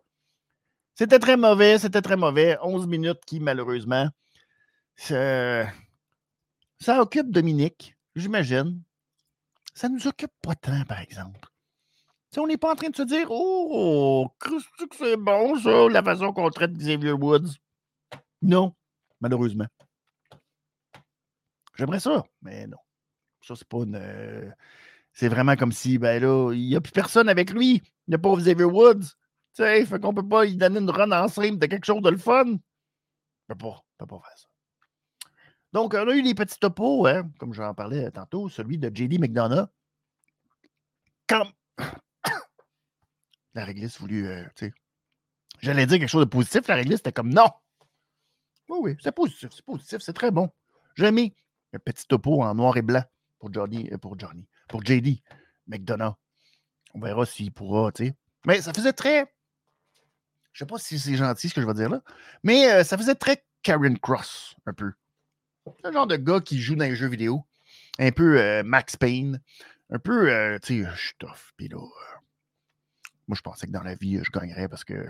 [0.96, 2.58] C'était très mauvais, c'était très mauvais.
[2.62, 4.10] 11 minutes qui, malheureusement,
[4.98, 5.72] ça
[7.00, 8.82] occupe Dominique j'imagine,
[9.74, 11.40] ça ne nous occupe pas tant, par exemple.
[12.38, 14.50] On n'est pas en train de se dire Oh, que
[14.98, 17.52] c'est bon, ça, la façon qu'on traite Xavier Woods.
[18.42, 18.74] Non,
[19.22, 19.68] malheureusement.
[21.78, 22.78] J'aimerais ça, mais non.
[23.42, 23.96] Ça, c'est pas une.
[23.96, 24.50] Euh,
[25.12, 27.84] c'est vraiment comme si, ben là, il n'y a plus personne avec lui.
[28.12, 29.04] A pas Xavier Woods.
[29.56, 32.02] Tu sais, fait qu'on peut pas lui donner une run en stream de quelque chose
[32.02, 32.46] de le fun.
[32.48, 32.60] On
[33.48, 34.48] peut pas, peut pas faire ça.
[35.74, 39.20] Donc, on a eu des petits topos, hein, comme j'en parlais tantôt, celui de JD
[39.20, 39.68] McDonough.
[41.28, 41.52] Quand
[43.56, 44.74] la réglisse voulu, euh, tu sais,
[45.62, 47.50] j'allais dire quelque chose de positif, la réglisse était comme non.
[48.70, 50.52] Oui, oui, c'est positif, c'est positif, c'est très bon.
[50.96, 51.36] J'ai mis
[51.74, 53.04] un petit topo en noir et blanc
[53.40, 55.22] pour Johnny, euh, pour Johnny, pour JD
[55.66, 56.14] McDonough.
[56.94, 58.16] On verra s'il pourra, tu sais.
[58.46, 59.34] Mais ça faisait très.
[60.52, 62.04] Je ne sais pas si c'est gentil ce que je vais dire là,
[62.44, 64.94] mais euh, ça faisait très Karen Cross, un peu.
[65.66, 67.46] C'est le genre de gars qui joue dans les jeux vidéo.
[68.00, 69.42] Un peu euh, Max Payne.
[69.90, 71.54] Un peu, euh, tu sais, je suis tough.
[71.58, 72.20] Puis là, euh,
[73.28, 75.08] moi, je pensais que dans la vie, je gagnerais parce que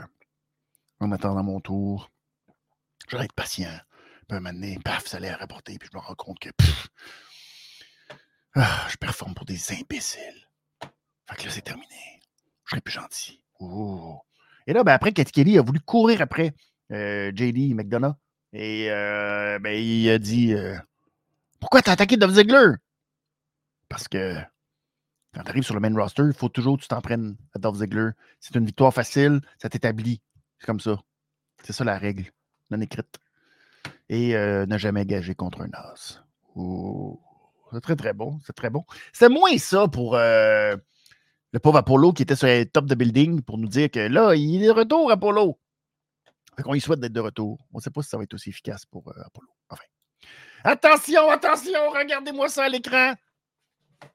[1.00, 2.12] en attendant mon tour,
[3.08, 3.80] j'allais être patient.
[4.28, 5.78] Puis un moment donné, paf, ça allait rapporter.
[5.78, 6.50] Puis je me rends compte que,
[8.56, 10.48] Ah, je performe pour des imbéciles.
[11.30, 12.22] Fait que là, c'est terminé.
[12.66, 13.42] Je serai plus gentil.
[13.60, 14.20] Ouh.
[14.68, 16.54] Et là, ben, après, Katy Kelly a voulu courir après
[16.90, 18.14] JD McDonough.
[18.54, 20.78] Et euh, ben, il a dit euh,
[21.60, 22.74] Pourquoi t'as attaqué Dove Ziggler
[23.90, 24.36] Parce que
[25.34, 27.60] quand tu arrives sur le main roster, il faut toujours que tu t'en prennes à
[27.60, 28.12] Dolph Ziggler.
[28.40, 30.22] C'est une victoire facile, ça t'établit.
[30.60, 31.02] C'est comme ça.
[31.64, 32.26] C'est ça la règle,
[32.70, 33.20] non écrite.
[34.10, 36.24] Et euh, ne jamais gager contre un as.
[37.74, 38.40] C'est très, très bon.
[38.46, 38.86] C'est très bon.
[39.12, 40.76] C'est moins ça pour euh,
[41.52, 44.36] le pauvre Apollo qui était sur le top de building pour nous dire que là,
[44.36, 45.58] il est de retour, Apollo.
[46.64, 47.58] Qu'on lui souhaite d'être de retour.
[47.74, 49.50] On ne sait pas si ça va être aussi efficace pour euh, Apollo.
[49.70, 49.84] Enfin.
[50.64, 53.14] Attention, attention, regardez-moi ça à l'écran.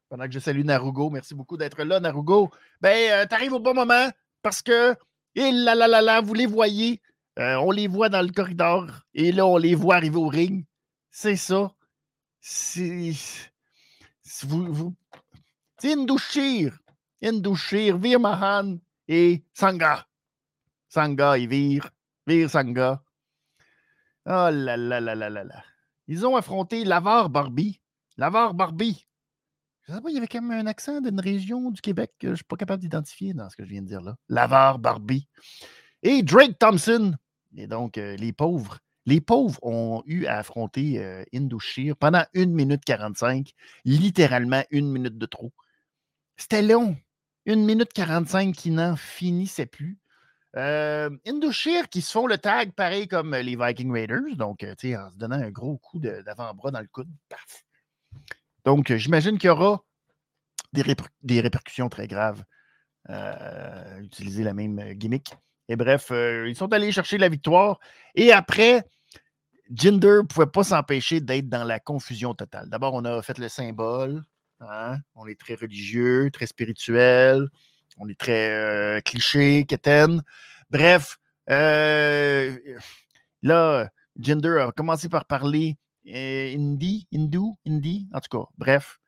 [0.08, 2.50] Pendant que je salue Narugo, merci beaucoup d'être là, Narugo.
[2.80, 4.08] Ben, euh, t'arrives au bon moment
[4.42, 4.94] parce que,
[5.34, 7.00] et là là là là, vous les voyez,
[7.38, 10.64] euh, on les voit dans le corridor et là, on les voit arriver au ring.
[11.10, 11.72] C'est ça.
[12.40, 13.12] C'est.
[14.22, 14.94] c'est- Vous, vous...
[15.78, 16.78] C'est Indushir.
[17.22, 20.06] Indushir, Vir Mahan et Sangha.
[20.88, 21.88] Sangha et Vir.
[22.28, 23.02] Vir Sangha.
[24.26, 25.64] Oh là là là là là là.
[26.08, 27.80] Ils ont affronté Lavar Barbie.
[28.18, 29.06] Lavar Barbie.
[29.86, 32.26] Je sais pas, il y avait quand même un accent d'une région du Québec que
[32.26, 34.14] je ne suis pas capable d'identifier dans ce que je viens de dire là.
[34.28, 35.26] Lavar Barbie.
[36.02, 37.14] Et Drake Thompson.
[37.56, 38.78] Et donc, euh, les pauvres.
[39.06, 41.24] Les pauvres ont eu à affronter euh,
[41.98, 43.52] pendant 1 minute 45,
[43.86, 45.50] littéralement une minute de trop.
[46.36, 46.94] C'était long.
[47.46, 49.98] 1 minute 45 qui n'en finissait plus.
[50.58, 55.10] Euh, Indochir qui se font le tag pareil comme les Viking Raiders, donc euh, en
[55.10, 57.08] se donnant un gros coup d'avant-bras dans le coude.
[57.28, 57.64] Paf!
[58.64, 59.84] Donc, euh, j'imagine qu'il y aura
[60.72, 62.42] des, réper- des répercussions très graves.
[63.10, 65.34] euh, utiliser la même euh, gimmick.
[65.68, 67.78] Et bref, euh, ils sont allés chercher la victoire.
[68.14, 68.84] Et après,
[69.70, 72.68] Jinder ne pouvait pas s'empêcher d'être dans la confusion totale.
[72.70, 74.24] D'abord, on a fait le symbole.
[74.60, 77.48] hein, On est très religieux, très spirituel.
[77.96, 80.22] On est très euh, cliché, quétaine.
[80.70, 81.18] Bref,
[81.50, 82.56] euh,
[83.42, 89.00] là, Jinder a commencé par parler euh, hindi, hindou, hindi, en tout cas, bref,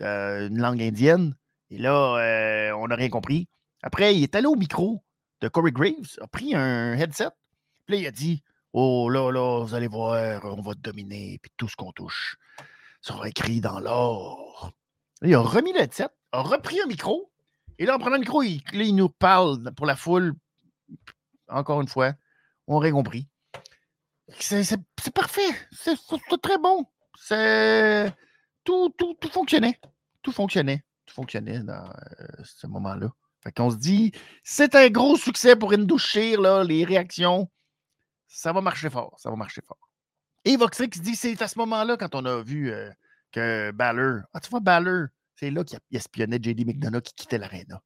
[0.00, 1.34] une langue indienne.
[1.70, 3.48] Et là, on n'a rien compris.
[3.82, 5.02] Après, il est allé au micro
[5.40, 7.30] de Corey Graves, a pris un headset.
[7.86, 11.38] Puis là, il a dit Oh là, là, vous allez voir, on va te dominer,
[11.42, 12.36] puis tout ce qu'on touche
[13.00, 14.72] sera écrit dans l'or.
[15.22, 17.30] Il a remis le headset, a repris un micro,
[17.78, 20.34] et là, en prenant le micro, il, nous parle pour la foule.
[21.48, 22.12] Encore une fois,
[22.66, 23.28] on aurait compris.
[24.40, 24.76] C'est
[25.14, 25.48] parfait.
[25.70, 26.84] C'est c'est très bon.
[27.18, 28.12] C'est.
[28.64, 29.80] Tout, tout, tout fonctionnait.
[30.22, 30.84] Tout fonctionnait.
[31.06, 33.08] Tout fonctionnait dans euh, ce moment-là.
[33.42, 34.12] Fait qu'on se dit,
[34.42, 37.48] c'est un gros succès pour Indouchir, là, les réactions.
[38.26, 39.14] Ça va marcher fort.
[39.18, 39.78] Ça va marcher fort.
[40.44, 42.90] Et Voxrix dit, c'est à ce moment-là, quand on a vu euh,
[43.32, 44.22] que Balor.
[44.34, 45.06] Ah, tu vois, Balor,
[45.38, 47.80] c'est là qu'il espionnait JD McDonough qui quittait l'aréna.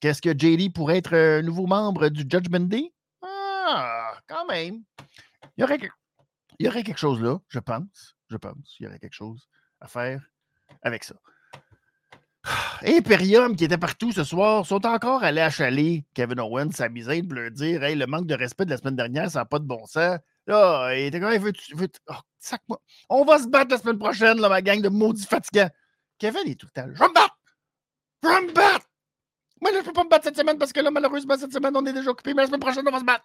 [0.00, 2.92] Qu'est-ce que JD pourrait être un nouveau membre du Judgment Day?
[3.22, 4.82] Ah, quand même.
[5.56, 8.14] Il y aurait, quelque chose là, je pense.
[8.30, 8.76] Je pense.
[8.78, 9.48] Il y aurait quelque chose
[9.80, 10.22] à faire
[10.82, 11.14] avec ça.
[12.86, 17.50] Imperium, qui était partout ce soir, sont encore allés achaler Kevin Owens, sa pour leur
[17.50, 19.84] dire Hey, le manque de respect de la semaine dernière, ça n'a pas de bon
[19.86, 20.18] sens.
[20.46, 22.76] Là, il était veux-tu- veux-tu- oh.
[23.08, 25.70] On va se battre la semaine prochaine, là, ma gang de maudits fatigants.
[26.18, 26.88] Kevin est tout le temps.
[26.92, 27.38] Je vais me battre!
[28.22, 28.86] Je vais me battre!
[29.60, 31.76] Moi, là, je peux pas me battre cette semaine parce que là, malheureusement, cette semaine,
[31.76, 33.24] on est déjà occupé, mais la semaine prochaine, on va se battre.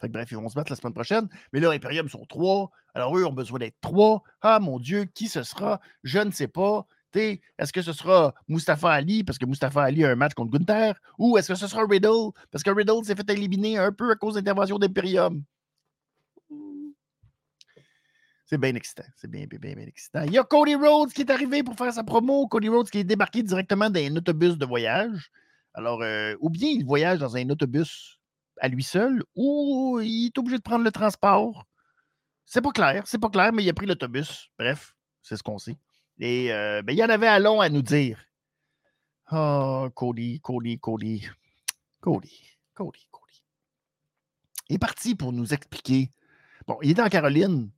[0.00, 1.28] Fait que bref, ils vont se battre la semaine prochaine.
[1.52, 2.70] Mais là, Imperium sont trois.
[2.94, 4.22] Alors, eux ont besoin d'être trois.
[4.42, 5.80] Ah, mon Dieu, qui ce sera?
[6.02, 6.86] Je ne sais pas.
[7.16, 10.94] Est-ce que ce sera Mustafa Ali parce que Mustafa Ali a un match contre Gunther?
[11.18, 14.16] Ou est-ce que ce sera Riddle parce que Riddle s'est fait éliminer un peu à
[14.16, 15.42] cause d'intervention d'Imperium?
[18.46, 19.04] C'est bien excitant.
[19.16, 20.22] C'est bien, bien, bien, excitant.
[20.22, 22.46] Il y a Cody Rhodes qui est arrivé pour faire sa promo.
[22.46, 25.32] Cody Rhodes qui est débarqué directement d'un autobus de voyage.
[25.74, 28.18] Alors, euh, ou bien il voyage dans un autobus
[28.60, 31.66] à lui seul, ou il est obligé de prendre le transport.
[32.44, 34.48] C'est pas clair, c'est pas clair, mais il a pris l'autobus.
[34.58, 35.76] Bref, c'est ce qu'on sait.
[36.18, 38.18] Et euh, ben, il y en avait à long à nous dire.
[39.32, 41.28] Oh, Cody, Cody, Cody.
[42.00, 42.40] Cody,
[42.74, 43.42] Cody, Cody.
[44.68, 46.10] Il est parti pour nous expliquer.
[46.66, 47.70] Bon, il est en Caroline.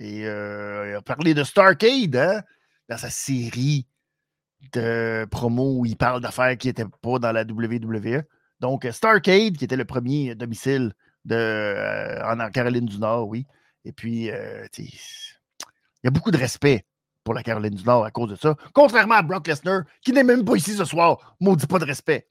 [0.00, 2.42] Et euh, il a parlé de Starcade, hein,
[2.88, 3.86] dans sa série
[4.72, 8.22] de promos où il parle d'affaires qui n'étaient pas dans la WWE.
[8.60, 10.92] Donc, euh, Starcade, qui était le premier domicile
[11.30, 13.46] euh, en, Caroline du Nord, oui.
[13.84, 14.90] Et puis, euh, il
[16.04, 16.86] y a beaucoup de respect
[17.22, 18.56] pour la Caroline du Nord à cause de ça.
[18.72, 22.26] Contrairement à Brock Lesnar, qui n'est même pas ici ce soir, maudit pas de respect.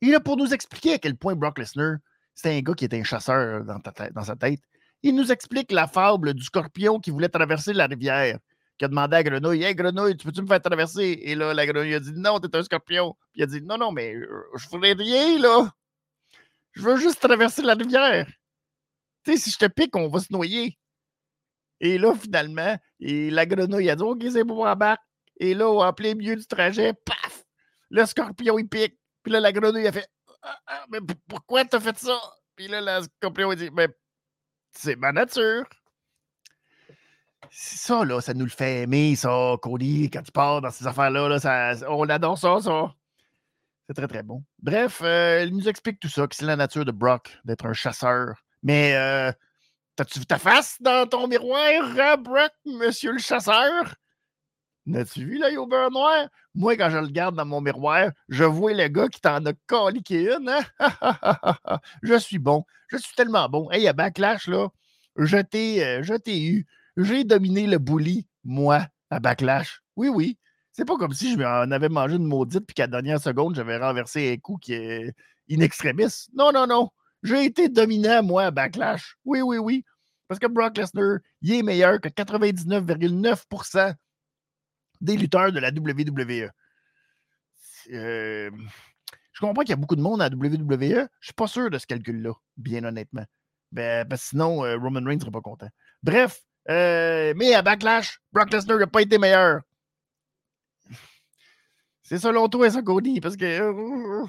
[0.00, 1.96] Il est là pour nous expliquer à quel point Brock Lesnar,
[2.34, 4.60] c'était un gars qui était un chasseur dans sa tête.
[5.04, 8.38] Il nous explique la fable du scorpion qui voulait traverser la rivière.
[8.78, 11.66] qui a demandé à Grenouille Hey Grenouille, tu peux-tu me faire traverser Et là, la
[11.66, 13.14] Grenouille a dit Non, t'es un scorpion.
[13.32, 15.70] Puis il a dit Non, non, mais euh, je ferai rien, là.
[16.72, 18.26] Je veux juste traverser la rivière.
[19.24, 20.78] Tu sais, si je te pique, on va se noyer.
[21.80, 25.02] Et là, finalement, la grenouille a dit Ok, c'est bon, embarque.
[25.38, 27.44] Et là, en plein milieu du trajet, paf
[27.90, 28.98] Le scorpion, il pique.
[29.22, 30.08] Puis là, la grenouille a fait
[30.40, 32.18] ah, ah, Mais pourquoi t'as fait ça
[32.56, 33.88] Puis là, le scorpion a dit Mais
[34.76, 35.64] c'est ma nature.
[37.50, 41.28] Ça, là, ça nous le fait aimer, ça, Cody, quand tu pars dans ces affaires-là,
[41.28, 42.94] là, ça, on adore ça, ça.
[43.86, 44.42] C'est très, très bon.
[44.60, 47.72] Bref, euh, il nous explique tout ça, que c'est la nature de Brock d'être un
[47.72, 48.34] chasseur.
[48.62, 49.30] Mais euh,
[49.94, 53.94] t'as-tu ta face dans ton miroir, hein, Brock, monsieur le chasseur?
[54.86, 56.28] N'as-tu vu l'œil au beurre noir?
[56.54, 59.52] Moi, quand je le regarde dans mon miroir, je vois le gars qui t'en a
[59.66, 60.48] caliqué une.
[60.48, 60.62] Hein?
[62.02, 62.64] je suis bon.
[62.88, 63.70] Je suis tellement bon.
[63.70, 64.68] Hey, à Backlash, là,
[65.16, 66.66] je t'ai, euh, je t'ai eu.
[66.98, 69.80] J'ai dominé le bully, moi, à Backlash.
[69.96, 70.38] Oui, oui.
[70.72, 73.54] C'est pas comme si je m'en avais mangé une maudite puis qu'à la dernière seconde,
[73.54, 75.14] j'avais renversé un coup qui est
[75.50, 76.26] in extremis.
[76.34, 76.90] Non, non, non.
[77.22, 79.16] J'ai été dominant, moi, à Backlash.
[79.24, 79.84] Oui, oui, oui.
[80.28, 83.94] Parce que Brock Lesnar, il est meilleur que 99,9%
[85.04, 86.50] des lutteurs de la WWE.
[87.92, 88.50] Euh,
[89.32, 90.78] je comprends qu'il y a beaucoup de monde à la WWE.
[90.80, 93.24] Je ne suis pas sûr de ce calcul-là, bien honnêtement.
[93.72, 95.68] Ben, que sinon, euh, Roman Reigns ne serait pas content.
[96.02, 96.40] Bref,
[96.70, 99.60] euh, mais à Backlash, Brock Lesnar n'a pas été meilleur.
[102.02, 104.24] C'est selon toi, ça, Cody, parce que.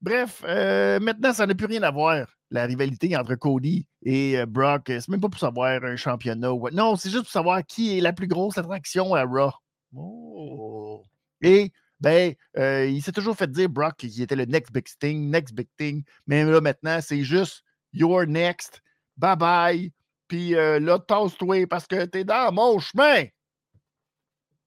[0.00, 4.82] Bref, maintenant, ça n'a plus rien à voir, la rivalité entre Cody et euh, Brock.
[4.86, 6.50] C'est même pas pour savoir un championnat.
[6.72, 9.52] Non, c'est juste pour savoir qui est la plus grosse attraction à Raw.
[9.94, 11.02] Oh.
[11.42, 15.54] Et, ben, il s'est toujours fait dire, Brock, qu'il était le next big thing, next
[15.54, 16.04] big thing.
[16.26, 18.82] Mais là, maintenant, c'est juste your next.
[19.16, 19.92] Bye bye.
[20.28, 23.24] Puis là, tasse-toi parce que t'es dans mon chemin.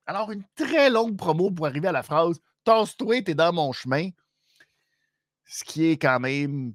[0.05, 4.09] Alors, une très longue promo pour arriver à la phrase Tasse-toi, t'es dans mon chemin.
[5.45, 6.73] Ce qui est quand même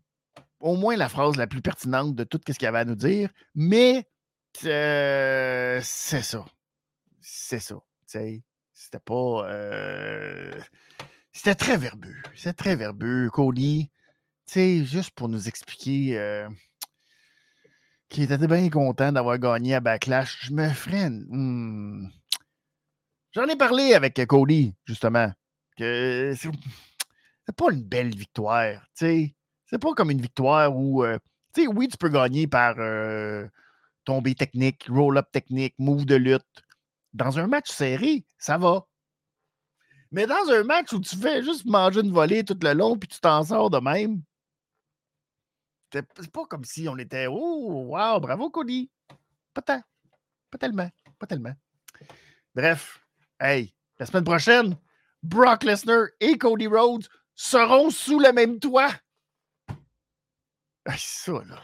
[0.60, 2.94] au moins la phrase la plus pertinente de tout ce qu'il y avait à nous
[2.94, 3.30] dire.
[3.54, 4.06] Mais
[4.64, 6.44] euh, c'est ça.
[7.20, 7.76] C'est ça.
[8.08, 9.46] C'était pas.
[9.50, 10.58] Euh,
[11.32, 12.14] c'était très verbeux.
[12.34, 13.28] C'était très verbeux.
[13.30, 13.90] Cody,
[14.50, 16.48] juste pour nous expliquer euh,
[18.08, 21.26] qu'il était bien content d'avoir gagné à Backlash, je me freine.
[21.28, 22.08] Hmm,
[23.32, 25.30] J'en ai parlé avec Cody, justement,
[25.76, 28.82] que c'est pas une belle victoire.
[28.94, 29.34] C'est
[29.80, 31.18] pas comme une victoire où, euh,
[31.54, 32.76] tu sais, oui, tu peux gagner par
[34.04, 36.64] tombée technique, roll-up technique, move de lutte.
[37.12, 38.86] Dans un match serré, ça va.
[40.10, 43.08] Mais dans un match où tu fais juste manger une volée tout le long puis
[43.08, 44.22] tu t'en sors de même,
[45.92, 48.90] c'est pas comme si on était Oh, wow, bravo Cody.
[49.54, 49.82] Pas tant.
[50.50, 50.90] Pas tellement.
[51.18, 51.54] Pas tellement.
[52.54, 53.00] Bref,
[53.40, 54.76] Hey, la semaine prochaine,
[55.22, 58.90] Brock Lesnar et Cody Rhodes seront sous le même toit.
[60.96, 61.62] ça, là.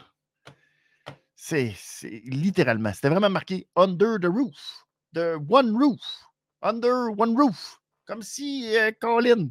[1.35, 1.75] C'est
[2.23, 4.84] littéralement, c'était vraiment marqué Under the Roof.
[5.15, 6.27] The One Roof.
[6.61, 7.79] Under One Roof.
[8.05, 9.49] Comme si euh, Colin.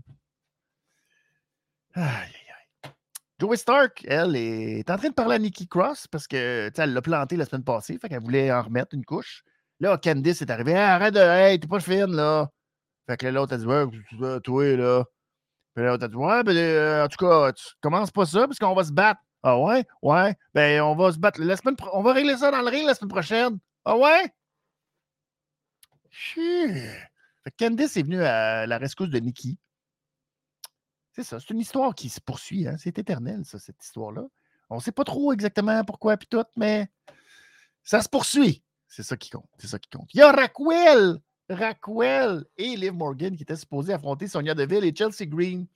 [1.95, 2.93] Aïe, aïe.
[3.41, 7.03] Joey Stark, elle, est en train de parler à Nikki Cross parce que, elle l'a
[7.03, 9.43] planté la semaine passée, fait qu'elle voulait en remettre une couche.
[9.81, 10.77] Là, Candice est arrivé.
[10.77, 11.21] arrête de.
[11.21, 12.51] Hey, t'es pas fine, là.
[13.09, 15.05] Fait que l'autre a dit, ouais, toi, là.
[15.75, 18.59] Puis l'autre a dit, ouais, ben, euh, en tout cas, tu commences pas ça parce
[18.59, 19.21] qu'on va se battre.
[19.43, 19.85] Ah ouais?
[20.03, 20.37] Ouais.
[20.55, 21.41] Ben, on va se battre.
[21.43, 23.59] La semaine On va régler ça dans le ring la semaine prochaine.
[23.85, 24.33] Ah ouais?
[26.15, 29.59] Fait Candice est venue à la rescousse de Nikki.
[31.13, 31.39] C'est ça.
[31.41, 32.67] C'est une histoire qui se poursuit.
[32.67, 32.77] Hein?
[32.79, 34.25] C'est éternel, ça, cette histoire-là.
[34.71, 36.89] On ne sait pas trop exactement pourquoi puis tout, mais
[37.83, 38.63] ça se poursuit.
[38.89, 39.49] C'est ça qui compte.
[39.59, 40.09] C'est ça qui compte.
[40.15, 44.95] Il y a Raquel, Raquel et Liv Morgan qui étaient supposés affronter Sonia Deville et
[44.95, 45.67] Chelsea Green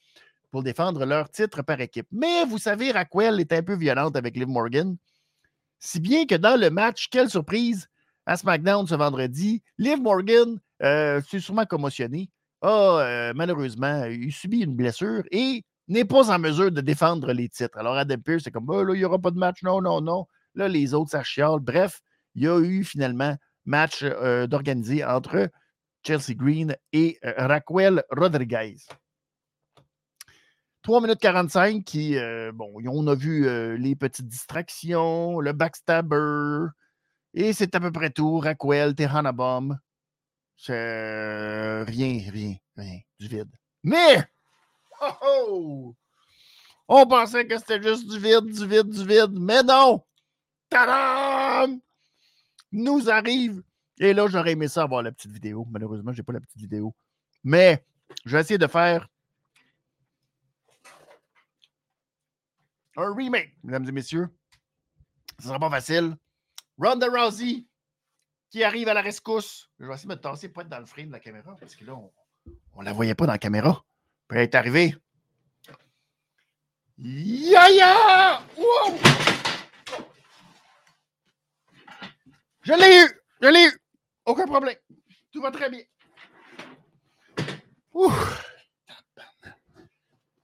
[0.51, 2.09] pour défendre leur titre par équipe.
[2.11, 4.96] Mais vous savez, Raquel est un peu violente avec Liv Morgan.
[5.79, 7.88] Si bien que dans le match, quelle surprise,
[8.29, 12.29] à SmackDown ce vendredi, Liv Morgan euh, s'est sûrement commotionné,
[12.61, 17.49] a euh, malheureusement eu subi une blessure et n'est pas en mesure de défendre les
[17.49, 17.79] titres.
[17.79, 20.03] Alors Adam Pearce, c'est comme, bah, là, il n'y aura pas de match, non, non,
[20.03, 20.26] non.
[20.55, 21.61] Là, les autres, ça chiale.
[21.61, 22.03] Bref,
[22.35, 25.49] il y a eu finalement match euh, d'organiser entre
[26.07, 28.76] Chelsea Green et euh, Raquel Rodriguez.
[30.83, 32.16] 3 minutes 45, qui,
[32.55, 36.68] bon, on a vu les petites distractions, le backstabber,
[37.35, 38.39] et c'est à peu près tout.
[38.39, 39.79] Raquel, Tehana Bomb.
[40.57, 43.51] C'est rien, rien, rien, du vide.
[43.85, 44.24] Mais,
[45.01, 45.97] oh, oh
[46.89, 50.03] on pensait que c'était juste du vide, du vide, du vide, mais non!
[50.70, 51.81] Tadam!
[52.72, 53.62] nous arrive
[53.99, 55.66] Et là, j'aurais aimé ça avoir la petite vidéo.
[55.70, 56.95] Malheureusement, je n'ai pas la petite vidéo.
[57.45, 57.85] Mais
[58.24, 59.09] je vais essayer de faire
[62.97, 64.29] un remake, mesdames et messieurs.
[65.39, 66.16] Ce ne sera pas facile.
[66.79, 67.66] Ronda Rousey
[68.51, 69.68] qui arrive à la rescousse.
[69.79, 71.74] Je vais essayer de me tasser pour être dans le frame de la caméra parce
[71.74, 71.95] que là,
[72.74, 73.85] on ne la voyait pas dans la caméra.
[74.29, 74.95] Puis elle est arrivée.
[76.99, 78.43] Yaya!
[78.57, 78.99] Wow!
[82.62, 83.20] Je l'ai eu!
[83.41, 83.79] Je l'ai eu!
[84.24, 84.76] Aucun problème.
[85.33, 85.83] Tout va très bien.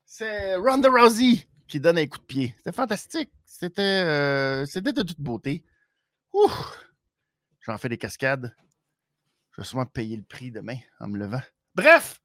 [0.04, 2.54] C'est Ronda Rousey qui donne un coup de pied.
[2.58, 3.30] C'était fantastique.
[3.44, 5.64] C'était euh, c'était de toute beauté.
[7.60, 8.54] J'en fais des cascades.
[9.52, 11.42] Je vais sûrement payer le prix demain en me levant.
[11.74, 12.20] Bref,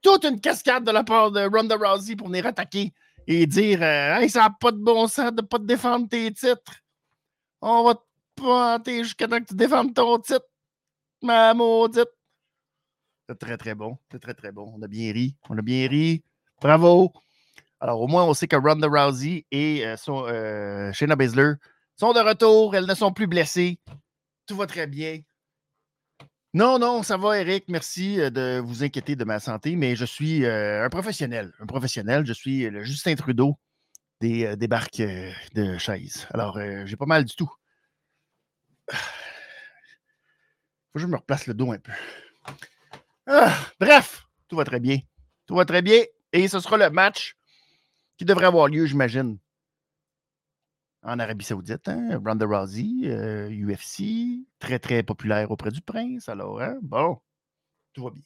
[0.00, 2.92] toute une cascade de la part de Ronda Rousey pour venir attaquer
[3.26, 6.08] et dire euh, Hey, ça n'a pas de bon sens de ne pas te défendre
[6.08, 6.82] tes titres.
[7.60, 8.00] On va te
[8.36, 10.46] planter jusqu'à temps que tu défendes ton titre,
[11.22, 12.08] ma maudite.
[13.28, 13.98] C'est très, très bon.
[14.10, 14.72] C'est très, très bon.
[14.74, 15.36] On a bien ri.
[15.50, 16.22] On a bien ri.
[16.62, 17.12] Bravo.
[17.80, 21.54] Alors, au moins, on sait que Ronda Rousey et euh, euh, Shayna Baszler
[21.98, 22.74] sont de retour.
[22.74, 23.78] Elles ne sont plus blessées.
[24.46, 25.20] Tout va très bien.
[26.54, 27.64] Non, non, ça va, Eric.
[27.68, 31.52] Merci euh, de vous inquiéter de ma santé, mais je suis un professionnel.
[31.60, 32.24] Un professionnel.
[32.26, 33.58] Je suis le Justin Trudeau
[34.20, 35.02] des débarques
[35.54, 36.26] de chaise.
[36.32, 37.50] Alors, j'ai pas mal du tout.
[38.90, 38.96] Faut
[40.94, 41.92] que je me replace le dos un peu.
[43.26, 44.98] Ah, bref, tout va très bien.
[45.46, 46.02] Tout va très bien.
[46.32, 47.36] Et ce sera le match
[48.16, 49.38] qui devrait avoir lieu, j'imagine,
[51.02, 51.88] en Arabie Saoudite.
[51.88, 52.20] Hein?
[52.24, 53.08] Ronda Rousey,
[53.50, 56.28] UFC, euh, très, très populaire auprès du prince.
[56.28, 56.78] Alors, hein?
[56.82, 57.18] bon,
[57.92, 58.22] tout va bien.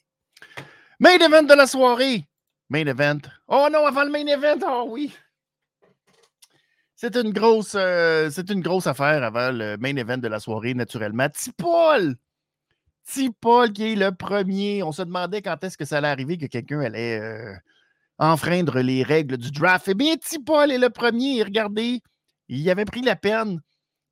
[0.99, 2.29] Main event de la soirée.
[2.69, 3.21] Main event.
[3.49, 5.15] Oh non, avant le main event, oh oui.
[6.95, 10.75] C'est une grosse, euh, c'est une grosse affaire avant le main event de la soirée,
[10.75, 11.29] naturellement.
[11.29, 12.15] Tipol!
[13.05, 14.83] Tipol qui est le premier.
[14.85, 17.55] On se demandait quand est-ce que ça allait arriver que quelqu'un allait euh,
[18.19, 19.89] enfreindre les règles du draft.
[19.89, 21.43] Eh bien, Tipol est le premier.
[21.43, 22.01] regardez,
[22.59, 23.61] il avait pris la peine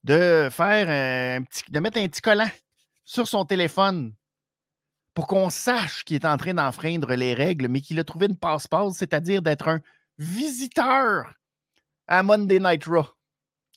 [0.04, 0.86] de faire
[1.70, 2.50] mettre un petit collant
[3.04, 4.14] sur son téléphone
[5.14, 8.36] pour qu'on sache qu'il est en train d'enfreindre les règles, mais qu'il a trouvé une
[8.36, 9.80] passe-passe, c'est-à-dire d'être un
[10.18, 11.34] visiteur
[12.06, 13.06] à Monday Night Raw.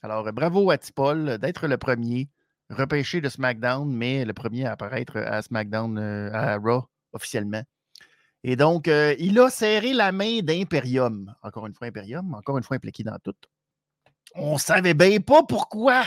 [0.02, 2.30] Alors, bravo à Tipol d'être le premier
[2.70, 7.64] repêché de SmackDown, mais le premier à apparaître à SmackDown, euh, à Raw officiellement.
[8.44, 11.34] Et donc, euh, il a serré la main d'Imperium.
[11.42, 13.36] Encore une fois, Imperium, encore une fois impliqué dans tout.
[14.36, 16.06] On savait bien pas pourquoi.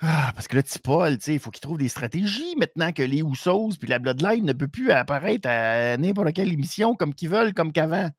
[0.00, 3.76] Ah, parce que là, Paul, il faut qu'il trouve des stratégies maintenant que les Usos
[3.78, 7.72] puis la Bloodline ne peut plus apparaître à n'importe quelle émission comme qu'ils veulent, comme
[7.72, 8.10] qu'avant.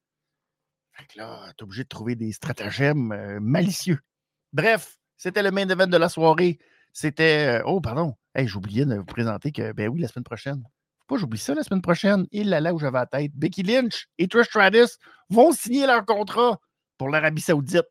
[0.93, 3.99] Fait que là, t'es obligé de trouver des stratagèmes euh, malicieux.
[4.53, 6.58] Bref, c'était le main event de la soirée.
[6.93, 7.60] C'était.
[7.60, 8.16] Euh, oh, pardon.
[8.34, 10.64] Hey, j'oubliais de vous présenter que, ben oui, la semaine prochaine,
[11.08, 12.26] pas, j'oublie ça la semaine prochaine.
[12.32, 13.32] Il là là où j'avais la tête.
[13.36, 14.97] Becky Lynch et Trish Stratus
[15.30, 16.60] vont signer leur contrat
[16.97, 17.86] pour l'Arabie Saoudite.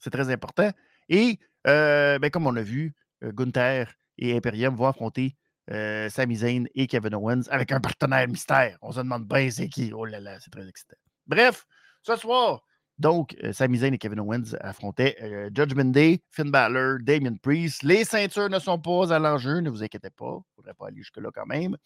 [0.00, 0.70] C'est très important.
[1.08, 5.36] Et euh, ben, comme on a vu, euh, Gunther et Imperium vont affronter
[5.70, 8.78] euh, Sami Zayn et Kevin Owens avec un partenaire mystère.
[8.82, 9.92] On se demande bien c'est qui.
[9.92, 10.96] Oh là là, c'est très excitant.
[11.26, 11.66] Bref,
[12.02, 12.62] ce soir,
[12.98, 15.16] donc, Sami Zayn et Kevin Owens affrontaient
[15.52, 17.82] Judgment Day, Finn Balor, Damien Priest.
[17.82, 20.26] Les ceintures ne sont pas à l'enjeu, ne vous inquiétez pas.
[20.26, 21.76] Il ne faudrait pas aller jusque-là quand même.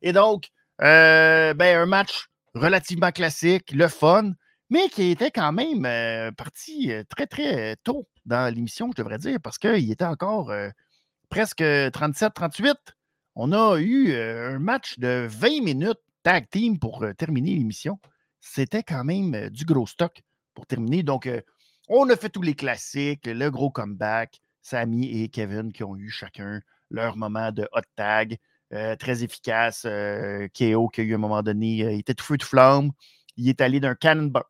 [0.00, 0.50] Et donc,
[0.82, 4.32] euh, ben, un match relativement classique, le fun,
[4.70, 9.58] mais qui était quand même parti très, très tôt dans l'émission, je devrais dire, parce
[9.58, 10.52] qu'il était encore
[11.28, 12.74] presque 37-38.
[13.34, 17.98] On a eu un match de 20 minutes tag team pour terminer l'émission.
[18.40, 20.22] C'était quand même du gros stock
[20.54, 21.02] pour terminer.
[21.02, 21.28] Donc,
[21.88, 26.10] on a fait tous les classiques, le gros comeback, Sammy et Kevin qui ont eu
[26.10, 26.60] chacun
[26.90, 28.38] leur moment de hot tag.
[28.98, 29.84] Très efficace.
[29.86, 32.90] Euh, KO qui a eu un moment donné, il était tout feu de flamme.
[33.36, 34.42] Il est allé d'un cannonball,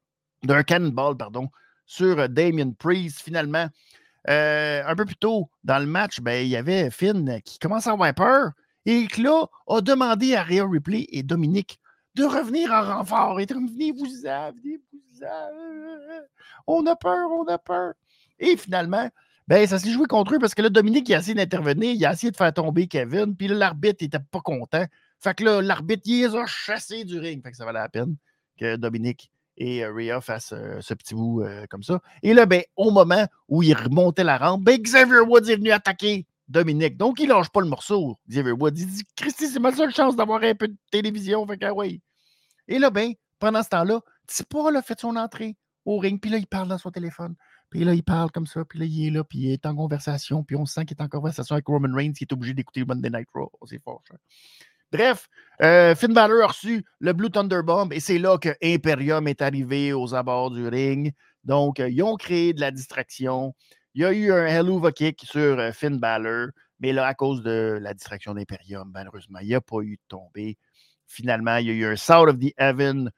[0.46, 1.48] d'un cannonball pardon,
[1.84, 3.20] sur Damien Priest.
[3.22, 3.68] Finalement,
[4.28, 7.92] un peu plus tôt dans le match, ben, il y avait Finn qui commence à
[7.92, 8.52] avoir peur
[8.86, 11.78] et qui là a demandé à Rhea Ripley et Dominique
[12.14, 14.06] de revenir en renfort et revenir vous venez-vous
[16.66, 17.92] On a peur, on a peur.
[18.38, 19.10] Et finalement,
[19.48, 22.04] ben, ça s'est joué contre eux parce que là, Dominique, il a essayé d'intervenir, il
[22.06, 24.84] a essayé de faire tomber Kevin, puis là, l'arbitre n'était pas content.
[25.20, 27.42] Fait que là, l'arbitre, il les a chassés du ring.
[27.42, 28.16] Fait que ça valait la peine
[28.58, 32.00] que Dominique et euh, Rhea fassent euh, ce petit bout euh, comme ça.
[32.22, 35.70] Et là, ben, au moment où il remontait la rampe, ben, Xavier Woods est venu
[35.70, 36.96] attaquer Dominique.
[36.96, 38.18] Donc, il lâche pas le morceau.
[38.28, 41.46] Xavier Woods, il dit Christy, c'est ma seule chance d'avoir un peu de télévision.
[41.46, 41.86] Fait que, ah.
[42.68, 45.56] Et là, ben, pendant ce temps-là, Tipol a fait son entrée.
[45.84, 47.36] au ring, puis là, il parle dans son téléphone.
[47.70, 49.74] Puis là, il parle comme ça, puis là, il est là, puis il est en
[49.74, 52.84] conversation, puis on sent qu'il est en conversation avec Roman Reigns, qui est obligé d'écouter
[52.84, 53.50] Monday Night Raw.
[53.66, 54.16] C'est fort, ça.
[54.92, 55.28] Bref,
[55.62, 59.42] euh, Finn Balor a reçu le Blue Thunder Bomb et c'est là que Imperium est
[59.42, 61.12] arrivé aux abords du ring.
[61.44, 63.54] Donc, euh, ils ont créé de la distraction.
[63.94, 66.48] Il y a eu un Helluva Kick sur euh, Finn Balor,
[66.80, 70.02] mais là, à cause de la distraction d'Imperium, malheureusement, il n'y a pas eu de
[70.08, 70.56] tombée.
[71.06, 73.10] Finalement, il y a eu un South of the Heaven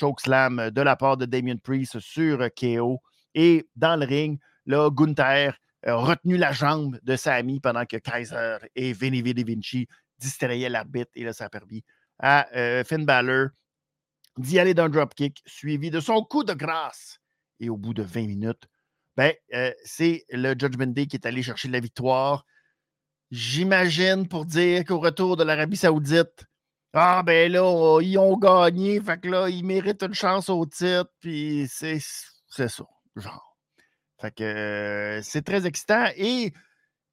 [0.00, 3.02] chokeslam de la part de Damien Priest sur KO.
[3.34, 8.56] Et dans le ring, là, Gunther a retenu la jambe de Sami pendant que Kaiser
[8.74, 9.86] et Vinny Vinci
[10.18, 11.10] distrayaient l'arbitre.
[11.14, 11.84] Et là, ça a permis
[12.18, 12.48] à
[12.84, 13.48] Finn Balor
[14.36, 17.18] d'y aller d'un dropkick, suivi de son coup de grâce.
[17.60, 18.68] Et au bout de 20 minutes,
[19.16, 19.32] ben,
[19.84, 22.44] c'est le Judgment Day qui est allé chercher la victoire.
[23.30, 26.44] J'imagine pour dire qu'au retour de l'Arabie Saoudite,
[26.94, 31.10] ah ben là, ils ont gagné, fait que là, ils méritent une chance au titre,
[31.20, 32.00] puis c'est
[32.48, 32.66] ça,
[33.16, 33.56] genre.
[34.20, 36.06] Fait que c'est très excitant.
[36.16, 36.52] Et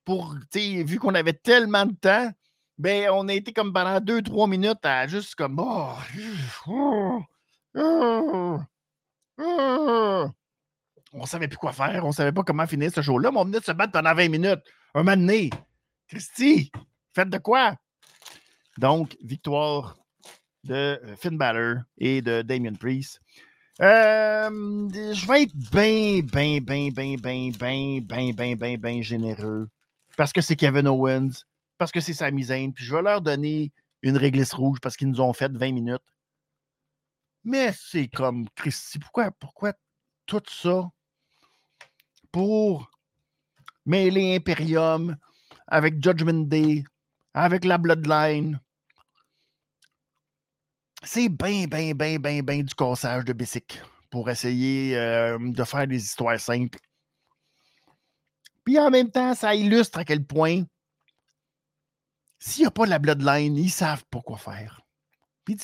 [0.06, 2.32] pour, vu qu'on avait tellement de temps,
[2.78, 5.94] ben on a été comme pendant deux, trois minutes à juste comme oh,
[6.68, 7.22] oh,
[7.76, 8.60] oh,
[9.40, 10.30] oh
[11.16, 13.60] on savait plus quoi faire, on savait pas comment finir ce show-là, mais on venait
[13.60, 14.62] de se battre pendant 20 minutes.
[14.94, 15.50] Un moment donné.
[16.08, 16.72] Christy,
[17.14, 17.76] faites de quoi?
[18.78, 19.98] Donc, victoire
[20.64, 23.22] de euh, Finn Balor et de Damien Priest.
[23.80, 29.70] Je vais être bien, bien, bien, bien, bien, bien, bien, bien, bien, bien généreux.
[30.18, 31.46] Parce que c'est Kevin Owens,
[31.78, 33.72] parce que c'est Sami Zayn, puis je vais leur donner
[34.02, 36.04] une réglisse rouge parce qu'ils nous ont fait 20 minutes.
[37.44, 39.74] Mais c'est comme, Christy, pourquoi, pourquoi
[40.26, 40.90] tout ça
[42.32, 42.90] pour
[43.86, 45.16] mêler Imperium
[45.68, 46.84] avec Judgment Day,
[47.34, 48.60] avec la Bloodline?
[51.04, 55.86] C'est bien, bien, bien, bien, bien du cassage de Bessic pour essayer euh, de faire
[55.86, 56.80] des histoires simples.
[58.64, 60.64] Puis en même temps, ça illustre à quel point,
[62.46, 64.82] s'il n'y a pas la Bloodline, ils savent pas quoi faire.
[65.46, 65.58] Puis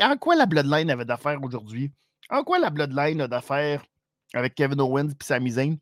[0.00, 1.92] en quoi la Bloodline avait d'affaires aujourd'hui?
[2.30, 3.84] En quoi la Bloodline a d'affaires
[4.32, 5.76] avec Kevin Owens et Sami Zayn?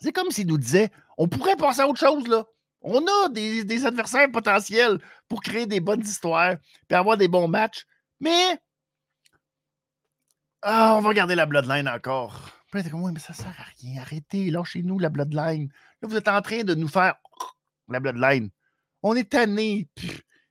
[0.00, 2.44] C'est comme s'il nous disait on pourrait passer à autre chose, là.
[2.80, 6.56] On a des, adversaires potentiels pour créer des bonnes histoires
[6.90, 7.86] et avoir des bons matchs,
[8.18, 8.58] mais
[10.62, 12.50] ah, on va garder la Bloodline encore.
[12.72, 14.02] Puis comme, oui, mais ça sert à rien.
[14.02, 15.68] Arrêtez, lâchez-nous la Bloodline.
[16.02, 17.14] Là, vous êtes en train de nous faire
[17.88, 18.50] la Bloodline.
[19.02, 19.88] On est tanné.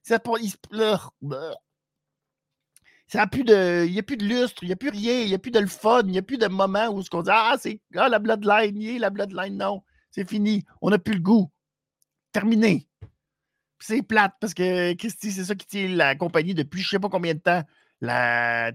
[0.01, 1.13] Ça pas, il se pleure.
[3.07, 5.21] Ça a plus de, il n'y a plus de lustre, il n'y a plus rien,
[5.21, 7.09] il n'y a plus de le fun, il n'y a plus de moment où ce
[7.09, 10.99] qu'on dit Ah, c'est ah, la bloodline, est la bloodline, non, c'est fini, on n'a
[10.99, 11.51] plus le goût.
[12.33, 12.87] Terminé.
[13.79, 16.99] c'est plate parce que Christy, c'est ça qui tient la compagnie depuis je ne sais
[16.99, 17.63] pas combien de temps.
[18.01, 18.71] La,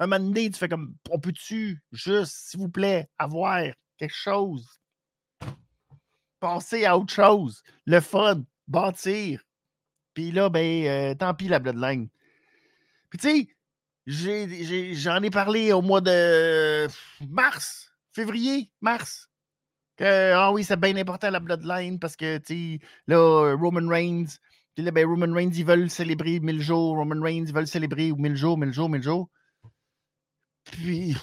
[0.00, 3.62] un moment donné, tu fais comme on peut-tu juste, s'il vous plaît, avoir
[3.98, 4.66] quelque chose?
[6.38, 9.42] Passer à autre chose, le fun, bâtir.
[10.14, 12.08] Puis là, ben, euh, tant pis la bloodline.
[13.10, 16.86] Puis tu sais, j'en ai, parlé au mois de
[17.28, 19.28] mars, février, mars.
[19.96, 24.38] Que, ah oui, c'est bien important la Bloodline parce que, tu sais, là, Roman Reigns,
[24.74, 26.96] puis là, ben, Roman Reigns, ils veulent célébrer 1000 jours.
[26.96, 29.28] Roman Reigns, ils veulent célébrer 1000 jours, 1000 jours, 1000 jours.
[30.64, 31.16] Puis.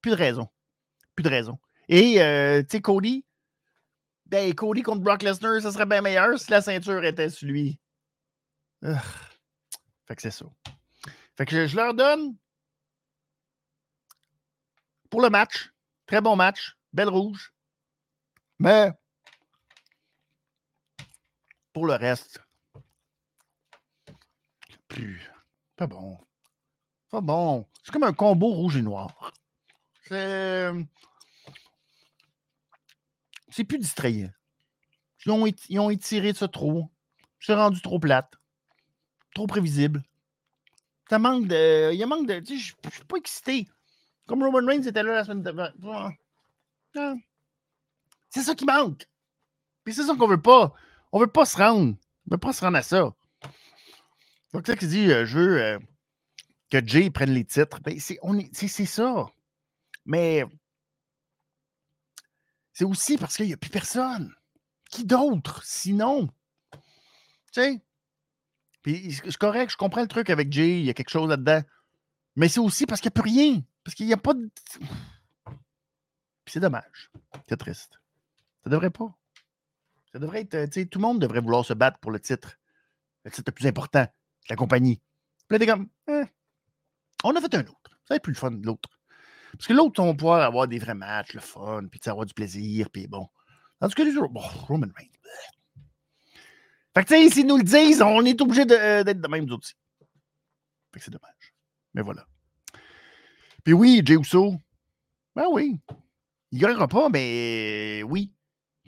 [0.00, 0.48] Plus de raison.
[1.14, 1.58] Plus de raison.
[1.88, 3.24] Et, euh, tu sais, Cody,
[4.26, 7.78] ben, Cody contre Brock Lesnar, ça serait bien meilleur si la ceinture était sur lui.
[8.82, 10.46] Fait que c'est ça.
[11.36, 12.36] Fait que je, leur donne
[15.10, 15.72] pour le match.
[16.06, 16.76] Très bon match.
[16.92, 17.52] Belle rouge.
[18.58, 18.92] Mais
[21.72, 22.40] pour le reste,
[24.88, 25.30] plus.
[25.76, 26.18] Pas bon.
[27.10, 27.66] Pas bon.
[27.82, 29.32] C'est comme un combo rouge et noir.
[30.04, 30.70] C'est.
[33.56, 34.30] C'est plus distrayant.
[35.24, 36.90] Ils ont, ils ont étiré ce trop.
[37.40, 38.30] C'est rendu trop plate
[39.36, 40.02] trop prévisible.
[41.08, 41.92] Ça manque de.
[41.92, 42.42] Il manque de.
[42.46, 42.74] Je suis
[43.06, 43.68] pas excité.
[44.26, 46.10] Comme Roman Reigns était là la semaine d'avant.
[48.30, 49.06] C'est ça qui manque.
[49.86, 50.74] C'est ça qu'on veut pas.
[51.12, 51.94] On veut pas se rendre.
[52.26, 53.14] On veut pas se rendre à ça.
[54.52, 55.78] Donc, ça qui dit, euh, je veux euh,
[56.70, 57.80] que Jay prenne les titres.
[57.82, 59.26] Ben, c'est, est, c'est, ça.
[60.06, 60.44] Mais
[62.76, 64.34] c'est aussi parce qu'il n'y a plus personne.
[64.90, 66.28] Qui d'autre, sinon?
[67.52, 67.80] Tu sais,
[68.82, 71.62] puis c'est correct, je comprends le truc avec Jay, il y a quelque chose là-dedans.
[72.36, 73.62] Mais c'est aussi parce qu'il n'y a plus rien.
[73.82, 74.50] Parce qu'il n'y a pas de.
[75.46, 77.10] Puis c'est dommage.
[77.48, 77.98] C'est triste.
[78.62, 79.16] Ça devrait pas.
[80.12, 80.66] Ça devrait être.
[80.66, 82.58] Tu sais, tout le monde devrait vouloir se battre pour le titre.
[83.24, 84.06] Le titre le plus important
[84.50, 85.00] la compagnie.
[85.48, 86.24] Puis là, comme, eh,
[87.24, 87.98] on a fait un autre.
[88.06, 88.95] Ça être plus le fun de l'autre.
[89.56, 92.90] Parce que l'autre, on pouvoir avoir des vrais matchs, le fun, puis avoir du plaisir,
[92.90, 93.28] puis bon.
[93.80, 95.08] En tout cas, les autres, bon, Roman Reigns.
[96.94, 99.50] Fait que, tu sais, s'ils nous le disent, on est obligé euh, d'être de même,
[99.52, 99.74] aussi.
[100.92, 101.54] Fait que c'est dommage.
[101.92, 102.26] Mais voilà.
[103.64, 104.54] Puis oui, Jey Uso,
[105.34, 105.78] ben oui.
[106.52, 108.32] Il ne gagnera pas, mais oui.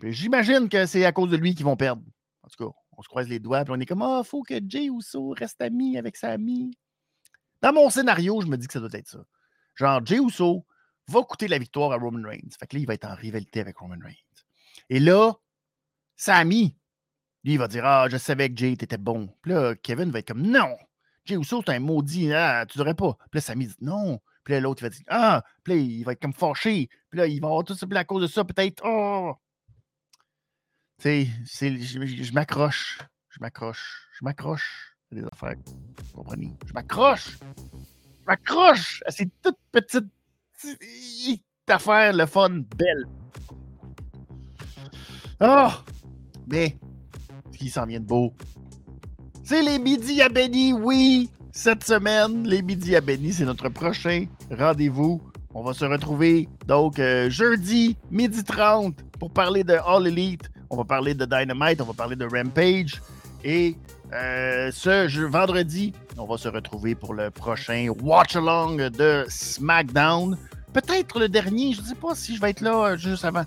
[0.03, 2.03] J'imagine que c'est à cause de lui qu'ils vont perdre.
[2.43, 4.55] En tout cas, on se croise les doigts, puis on est comme, ah, faut que
[4.67, 6.79] Jey Uso reste ami avec sa amie.
[7.61, 9.19] Dans mon scénario, je me dis que ça doit être ça.
[9.79, 10.67] Genre, Jey Uso
[11.07, 12.51] va coûter la victoire à Roman Reigns.
[12.59, 14.15] Fait que là, il va être en rivalité avec Roman Reigns.
[14.91, 15.33] Et là,
[16.17, 16.77] Sami,
[17.45, 19.33] lui, il va dire Ah, je savais que Jay était bon.
[19.41, 20.77] Puis là, Kevin va être comme Non,
[21.25, 23.17] Jay Uso, t'es un maudit, ah, tu devrais pas.
[23.31, 24.21] Puis là, Sami dit Non.
[24.43, 26.89] Puis là, l'autre, il va dire Ah, puis là, il va être comme fâché.
[27.11, 29.35] Puis là, il va avoir tout ça, à cause de ça, peut-être Oh.
[31.01, 32.99] Tu sais, je m'accroche.
[33.29, 34.09] Je m'accroche.
[34.19, 34.97] Je m'accroche.
[35.13, 35.55] Des affaires.
[35.65, 36.53] Vous comprenez?
[36.67, 37.39] Je m'accroche.
[38.29, 40.05] M'accroche à ces toutes petites
[41.67, 43.07] affaires, le fun, belle.
[45.41, 45.71] Ah!
[45.73, 45.93] Oh,
[46.47, 46.77] mais,
[47.57, 48.35] qui s'en vient de beau?
[49.43, 51.31] C'est les midis à Benny, oui!
[51.53, 55.23] Cette semaine, les midis à Benny, c'est notre prochain rendez-vous.
[55.55, 60.51] On va se retrouver donc euh, jeudi, midi 30, pour parler de All Elite.
[60.69, 63.01] On va parler de Dynamite, on va parler de Rampage.
[63.43, 63.75] Et
[64.13, 70.39] euh, ce vendredi, on va se retrouver pour le prochain Watch Along de SmackDown.
[70.73, 73.45] Peut-être le dernier, je ne sais pas si je vais être là euh, juste avant.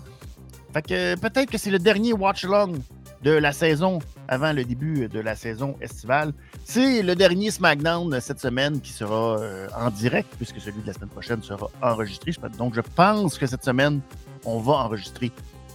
[0.72, 2.74] Fait que peut-être que c'est le dernier Watch Along
[3.22, 3.98] de la saison
[4.28, 6.32] avant le début de la saison estivale.
[6.64, 10.92] C'est le dernier SmackDown cette semaine qui sera euh, en direct, puisque celui de la
[10.92, 12.32] semaine prochaine sera enregistré.
[12.58, 14.00] Donc, je pense que cette semaine,
[14.44, 15.30] on va enregistrer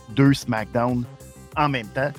[0.10, 1.04] deux SmackDown
[1.56, 2.12] en même temps.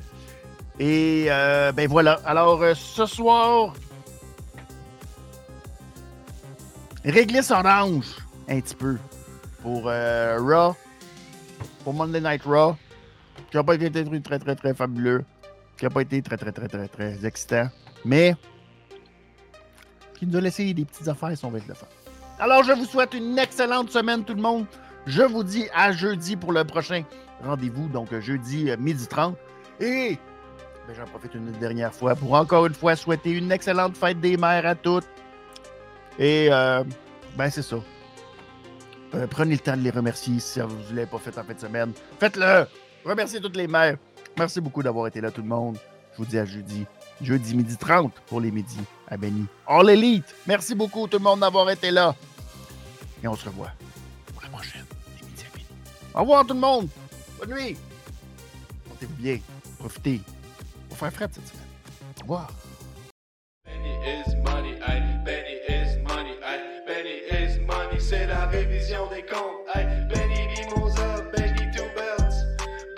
[0.78, 2.20] Et euh, ben voilà.
[2.24, 3.74] Alors, euh, ce soir,
[7.04, 8.16] réglisse orange
[8.48, 8.96] un petit peu
[9.62, 10.74] pour Raw,
[11.84, 12.76] pour Monday Night Raw,
[13.50, 15.24] qui n'a pas été très, très, très, très fabuleux,
[15.76, 17.68] qui n'a pas été très, très, très, très, très excitant,
[18.04, 18.34] mais
[20.14, 21.88] qui nous a laissé des petites affaires si on veut le faire.
[22.38, 24.66] Alors, je vous souhaite une excellente semaine, tout le monde.
[25.06, 27.02] Je vous dis à jeudi pour le prochain
[27.44, 29.36] rendez-vous, donc jeudi euh, midi 30.
[29.80, 30.18] Et
[30.88, 34.38] ben, j'en profite une dernière fois pour encore une fois souhaiter une excellente fête des
[34.38, 35.04] mères à toutes.
[36.18, 36.82] Et euh,
[37.36, 37.76] ben c'est ça.
[39.14, 41.52] Euh, prenez le temps de les remercier si vous ne l'avez pas fait en fin
[41.52, 41.92] de semaine.
[42.18, 42.66] Faites-le!
[43.04, 43.98] Remerciez toutes les mères.
[44.38, 45.76] Merci beaucoup d'avoir été là, tout le monde.
[46.12, 46.86] Je vous dis à jeudi.
[47.20, 49.44] Jeudi midi 30 pour les midis à Benny.
[49.66, 52.14] All Elite, merci beaucoup tout le monde d'avoir été là.
[53.22, 53.72] Et on se revoit
[54.32, 54.86] pour la prochaine,
[55.20, 55.66] les midis à Benny.
[56.14, 56.88] Au revoir tout le monde.
[57.38, 57.76] Bonne nuit.
[58.88, 59.38] Portez-vous bien.
[59.78, 60.22] Profitez.
[61.00, 61.64] On va faire frais cette semaine.
[62.18, 62.48] Au revoir.
[63.64, 65.20] Benny is money, aye.
[65.24, 66.82] Benny is money, aye.
[66.88, 69.86] Benny is money, c'est la révision des comptes, aye.
[70.08, 72.34] Benny Mimosa, Benny Two Belts.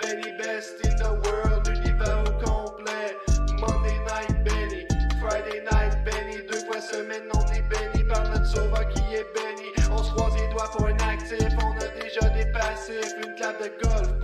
[0.01, 3.15] Benny best in the world, l'univers au complet.
[3.59, 4.87] Monday night, Benny.
[5.19, 6.37] Friday night, Benny.
[6.49, 9.69] Deux fois semaine, on est béni par notre sauveur qui est béni.
[9.91, 13.13] On se croise les doigts pour un actif, on a déjà des passifs.
[13.23, 14.20] Une de golf